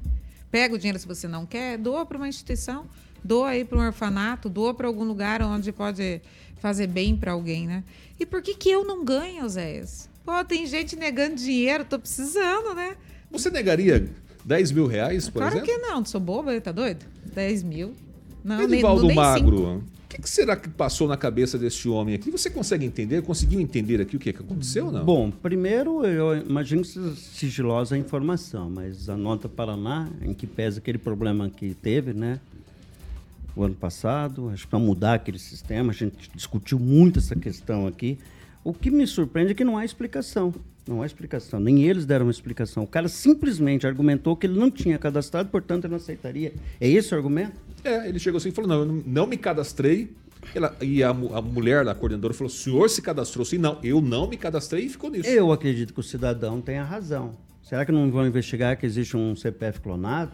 [0.50, 2.86] Pega o dinheiro se você não quer, doa para uma instituição,
[3.24, 6.22] doa aí para um orfanato, doa para algum lugar onde pode
[6.60, 7.84] fazer bem para alguém, né?
[8.20, 10.10] E por que que eu não ganho, Zéias?
[10.24, 12.96] Pô, tem gente negando dinheiro, tô precisando, né?
[13.32, 14.08] Você negaria
[14.46, 15.74] 10 mil reais, por claro exemplo?
[15.74, 17.06] que não, sou boba, tá doido?
[17.34, 17.94] 10 mil.
[18.44, 19.70] Não, nem, Edivaldo não nem Magro, cinco.
[19.70, 22.32] o que, que será que passou na cabeça deste homem aqui?
[22.32, 23.22] Você consegue entender?
[23.22, 25.06] Conseguiu entender aqui o que, que aconteceu ou não?
[25.06, 30.48] Bom, primeiro eu imagino que seja sigilosa a informação, mas a nota Paraná, em que
[30.48, 32.40] pesa aquele problema que teve, né?
[33.56, 37.86] O ano passado, acho que para mudar aquele sistema, a gente discutiu muito essa questão
[37.86, 38.18] aqui.
[38.64, 40.54] O que me surpreende é que não há explicação.
[40.88, 41.60] Não há explicação.
[41.60, 42.84] Nem eles deram uma explicação.
[42.84, 46.54] O cara simplesmente argumentou que ele não tinha cadastrado, portanto ele não aceitaria.
[46.80, 47.54] É esse o argumento?
[47.84, 50.12] É, ele chegou assim e falou: não, eu não, me cadastrei.
[50.56, 53.58] Ela- e a, a mulher da coordenadora falou: o senhor se cadastrou sim?
[53.58, 55.30] Não, eu não me cadastrei e ficou nisso.
[55.30, 57.34] Eu acredito que o cidadão tenha razão.
[57.62, 60.32] Será que não vão investigar que existe um CPF clonado?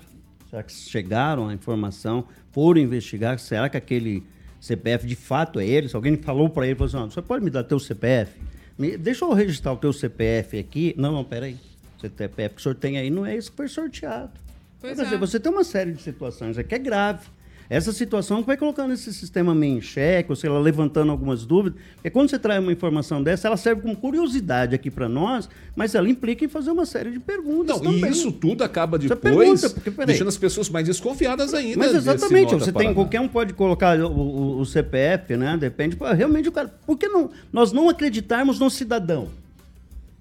[0.49, 3.37] Será que chegaram a informação, foram investigar?
[3.39, 4.23] Será que aquele
[4.59, 5.89] CPF de fato é ele?
[5.89, 8.31] Se alguém falou para ele, falou assim, "Ó, você pode me dar teu CPF?
[8.77, 10.93] Me- deixa eu registrar o teu CPF aqui.
[10.97, 11.57] Não, não, peraí.
[11.97, 14.31] O CPF que o senhor tem aí não é esse que foi sorteado.
[14.79, 15.17] Pois Quer dizer, é.
[15.19, 17.25] você tem uma série de situações aqui, é grave.
[17.69, 21.45] Essa situação que vai colocando esse sistema meio em xeque, ou sei lá, levantando algumas
[21.45, 21.79] dúvidas.
[21.95, 25.93] Porque quando você traz uma informação dessa, ela serve como curiosidade aqui para nós, mas
[25.95, 28.05] ela implica em fazer uma série de perguntas Não, também.
[28.09, 31.77] e isso tudo acaba Você depois pergunta, porque, deixando as pessoas mais desconfiadas ainda.
[31.77, 35.57] Mas exatamente, você tem qualquer um pode colocar o, o- o CPF, né?
[35.57, 35.97] Depende.
[36.15, 36.73] Realmente o cara.
[36.85, 39.27] Por que não, nós não acreditarmos no cidadão?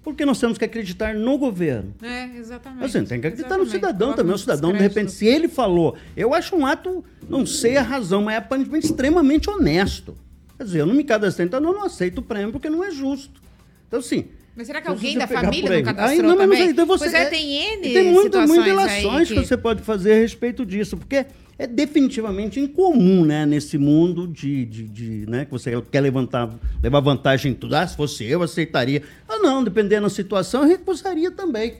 [0.03, 1.93] Porque nós temos que acreditar no governo.
[2.01, 2.85] É, exatamente.
[2.85, 3.71] Assim, tem que acreditar no Exatamente.
[3.71, 4.29] cidadão Coloca também.
[4.31, 7.81] O no cidadão, de repente, se ele falou, eu acho um ato, não sei a
[7.81, 10.17] razão, mas é aparentemente extremamente honesto.
[10.57, 12.89] Quer dizer, eu não me cadastrei, então eu não aceito o prêmio porque não é
[12.89, 13.41] justo.
[13.87, 14.25] Então, assim.
[14.55, 16.61] Mas será que alguém da família não cadastrou Aí, não, mas também?
[16.63, 19.45] aí, então você- pois é, tem N Tem muito, muitas relações aí que...
[19.45, 21.25] você pode fazer a respeito disso, porque
[21.59, 26.99] é definitivamente incomum, né, nesse mundo de, de, de, né, que você quer levantar, levar
[26.99, 27.75] vantagem em tudo.
[27.75, 29.01] Ah, se fosse eu, aceitaria.
[29.27, 31.75] Ah, não, dependendo da situação, eu recusaria também.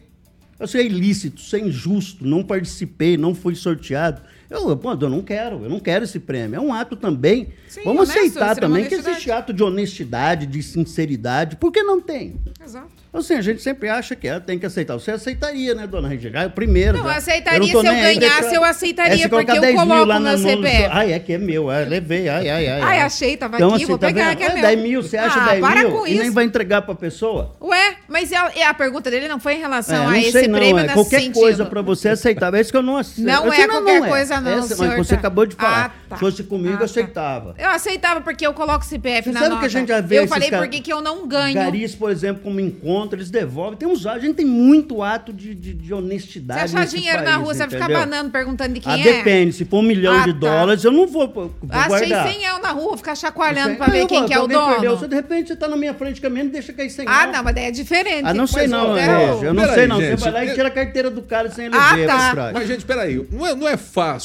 [0.59, 4.21] Isso é ilícito, isso é injusto, não participei, não fui sorteado.
[4.49, 6.55] Eu, pô, eu não quero, eu não quero esse prêmio.
[6.57, 7.49] É um ato também.
[7.67, 11.57] Sim, Vamos honesto, aceitar também que existe ato de honestidade, de sinceridade.
[11.57, 12.35] Por que não tem?
[12.63, 12.97] Exato.
[13.13, 14.93] Assim, a gente sempre acha que é, tem que aceitar.
[14.93, 16.41] Você aceitaria, né, dona Regina?
[16.41, 16.97] Ah, é primeiro.
[16.97, 17.11] Não, já.
[17.13, 20.05] eu aceitaria tô se eu nem ganhasse, eu aceitaria, É, porque eu 10 mil coloco
[20.05, 20.89] lá na- meu CPF.
[20.91, 22.81] Ai, é que é meu, é, levei, ai, ai, ai.
[22.81, 24.37] Ai, achei, tava Então, aqui, assim, vou tá pegar, vendo?
[24.37, 24.61] que é É meu.
[24.61, 26.33] 10 mil, você acha Ah, 10 para mil com e nem isso.
[26.33, 27.55] vai entregar pra pessoa?
[27.61, 30.47] Ué, mas a, a pergunta dele não foi em relação É, a não esse sei
[30.47, 31.39] não, prêmio é nesse qualquer sentido.
[31.39, 32.53] coisa pra você aceitar.
[32.53, 33.25] É isso que eu não aceito.
[33.25, 35.19] Não Assim, é qualquer coisa não, Essa- senhor, Mas você tá.
[35.19, 35.85] acabou de falar.
[35.85, 36.15] Ah, tá.
[36.15, 36.85] Se fosse comigo, Ah, eu tá.
[36.85, 37.55] aceitava.
[37.57, 39.59] Eu aceitava porque eu coloco CPF Você na sabe nota.
[39.61, 41.55] que a gente já vê Eu esses falei cara- por que que eu não ganho.
[41.55, 43.77] Garis, por exemplo, como encontra, eles devolvem.
[43.77, 46.69] Tem uns, a gente tem muito ato de, de, de honestidade.
[46.69, 49.03] Se achar dinheiro na país, rua, você vai ficar banando perguntando de quem Ah, é?
[49.03, 49.53] depende.
[49.53, 50.39] Se for um milhão Ah, de tá.
[50.39, 52.27] dólares, eu não vou, vou Achei guardar.
[52.27, 54.71] 100 eu na rua, ficar chacoalhando pra ver Não, quem que é o dono.
[54.73, 57.43] Perdeu, você, de repente você tá na minha frente caminhando, deixa cair 100 Ah, não,
[57.43, 58.23] mas daí é diferente.
[58.25, 59.97] Ah, não sei não, eu é, eu não sei não.
[59.97, 62.07] Você vai lá e tira a carteira do cara sem ele Ah, ver.
[62.07, 62.27] tá.
[62.27, 62.53] Estrade.
[62.53, 63.77] Mas, gente, peraí, não é, não é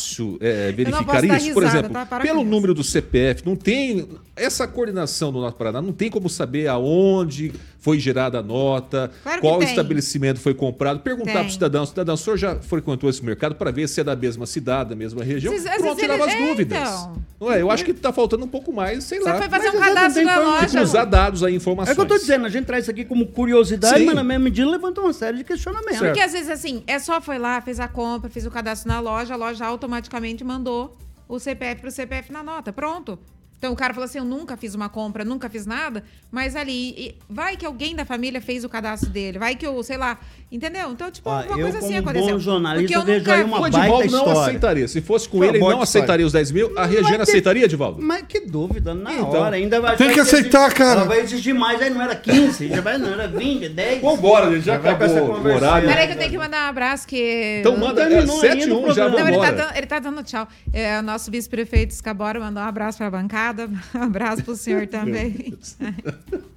[0.03, 1.55] fácil é, posso verificar isso?
[1.55, 2.21] Por risada, exemplo, tá?
[2.21, 2.51] Pelo isso.
[2.51, 4.09] número do CPF, não tem.
[4.35, 9.41] Essa coordenação do Norte Paraná não tem como saber aonde foi gerada a nota, Claro
[9.43, 9.69] qual tem.
[9.69, 11.01] estabelecimento foi comprado.
[11.01, 14.05] Perguntar para o cidadão: cidadão, o senhor já frequentou esse mercado para ver se é
[14.05, 15.53] da mesma cidade, da mesma região?
[15.55, 16.79] Às Pronto, tirava as é, dúvidas.
[16.79, 17.23] então.
[17.39, 17.61] Não é?
[17.61, 19.37] Eu acho que está faltando um pouco mais, sei Você lá.
[19.37, 20.79] foi fazer um Mas exatamente, cadastro na loja.
[20.79, 21.91] cruzar dados aí, informações.
[21.91, 24.07] É o que eu tô dizendo, a gente traz isso aqui como curiosidade, Sim.
[24.07, 25.99] mas na mesma medida levanta uma série de questionamentos.
[25.99, 26.07] Certo.
[26.13, 28.99] Porque às vezes assim, é só foi lá, fez a compra, fez o cadastro na
[28.99, 30.97] loja, a loja automaticamente mandou
[31.29, 32.73] o CPF pro CPF na nota.
[32.73, 33.19] Pronto.
[33.63, 36.03] Então o cara falou assim: eu nunca fiz uma compra, nunca fiz nada,
[36.33, 39.81] mas ali, e- vai que alguém da família fez o cadastro dele, vai que eu,
[39.85, 40.19] sei lá,
[40.51, 40.91] entendeu?
[40.91, 42.35] Então, tipo, Ó, uma eu, coisa assim como aconteceu.
[42.35, 44.41] bom jornalista, Porque eu vejo nunca aí uma O Edivaldo não história.
[44.43, 44.89] aceitaria.
[44.89, 46.73] Se fosse com Foi ele, ele não aceitaria os 10 mil.
[46.77, 48.03] A Regina ter- aceitaria, Edivaldo?
[48.03, 49.31] Mas que dúvida, na Então.
[49.31, 49.55] hora.
[49.55, 51.01] Ainda vai, Tem vai que exigir- aceitar, cara.
[51.03, 54.03] Ela vai exigir mais, aí não era 15, já vai, não, era 20, 10.
[54.03, 55.89] Vambora, gente, já vai com essa acabou o conversa horário.
[55.89, 55.95] aí.
[55.95, 57.59] Peraí que eu tenho que mandar um abraço que.
[57.61, 59.21] Então manda é, terminou 7 ainda o 1 já programa.
[59.21, 59.67] Não, ele tá, vambora.
[59.69, 60.49] dando, ele tá dando tchau.
[60.73, 63.52] É, o nosso vice-prefeito Escabora mandou um abraço pra bancada.
[63.97, 65.55] Um abraço pro senhor também.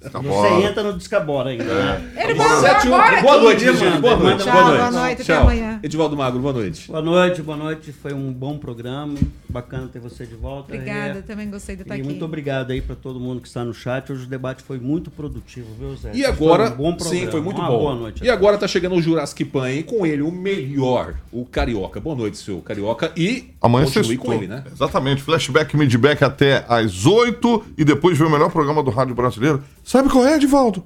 [0.06, 2.12] Tá Você entra no Descabora ainda, né?
[2.16, 3.44] Ele mandou 7 1 agora Boa aqui.
[3.44, 4.00] noite, Regina.
[4.00, 4.44] Boa noite.
[4.44, 4.78] Tchau, boa noite.
[4.78, 5.42] boa noite, até Tchau.
[5.42, 5.80] amanhã.
[5.82, 6.86] Edivaldo Magro, boa noite.
[6.88, 7.92] Boa noite, boa noite.
[7.92, 9.14] Foi um bom programa.
[9.48, 10.72] Bacana ter você de volta.
[10.72, 11.22] Obrigada, É.
[11.22, 12.08] também gostei de estar E aqui.
[12.08, 14.12] muito obrigado aí para todo mundo que está no chat.
[14.12, 16.12] Hoje o debate foi muito produtivo, viu, Zé?
[16.14, 17.20] E Foi agora, um bom programa.
[17.24, 17.78] sim, foi muito Uma bom.
[17.78, 18.22] boa noite.
[18.24, 19.82] E agora tá chegando o Jurassic Pan, hein?
[19.82, 21.98] Com ele, o melhor, o Carioca.
[21.98, 23.10] Boa noite, seu Carioca.
[23.16, 24.62] E Amanhã continue com ele, né?
[24.70, 25.20] Exatamente.
[25.22, 29.62] Flashback, midback até às 8 e depois vem o melhor programa do rádio brasileiro.
[29.84, 30.82] Sabe qual é, Edivaldo?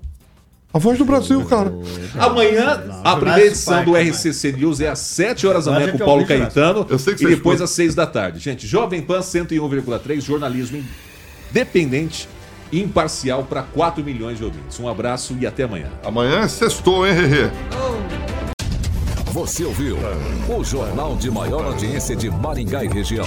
[0.72, 1.72] A voz do Brasil, cara.
[2.16, 6.06] Amanhã, a primeira edição do RCC News é às 7 horas da manhã com o
[6.06, 6.24] Paulo.
[6.24, 6.86] Caetano.
[6.88, 8.38] Eu sei que e depois às 6 da tarde.
[8.38, 10.82] Gente, Jovem Pan 101,3, jornalismo
[11.50, 12.28] independente
[12.70, 14.78] e imparcial para 4 milhões de ouvintes.
[14.78, 15.88] Um abraço e até amanhã.
[16.04, 17.50] Amanhã é sextou, hein, Rerê?
[19.32, 19.96] Você ouviu
[20.48, 23.26] o jornal de maior audiência de Maringá e região.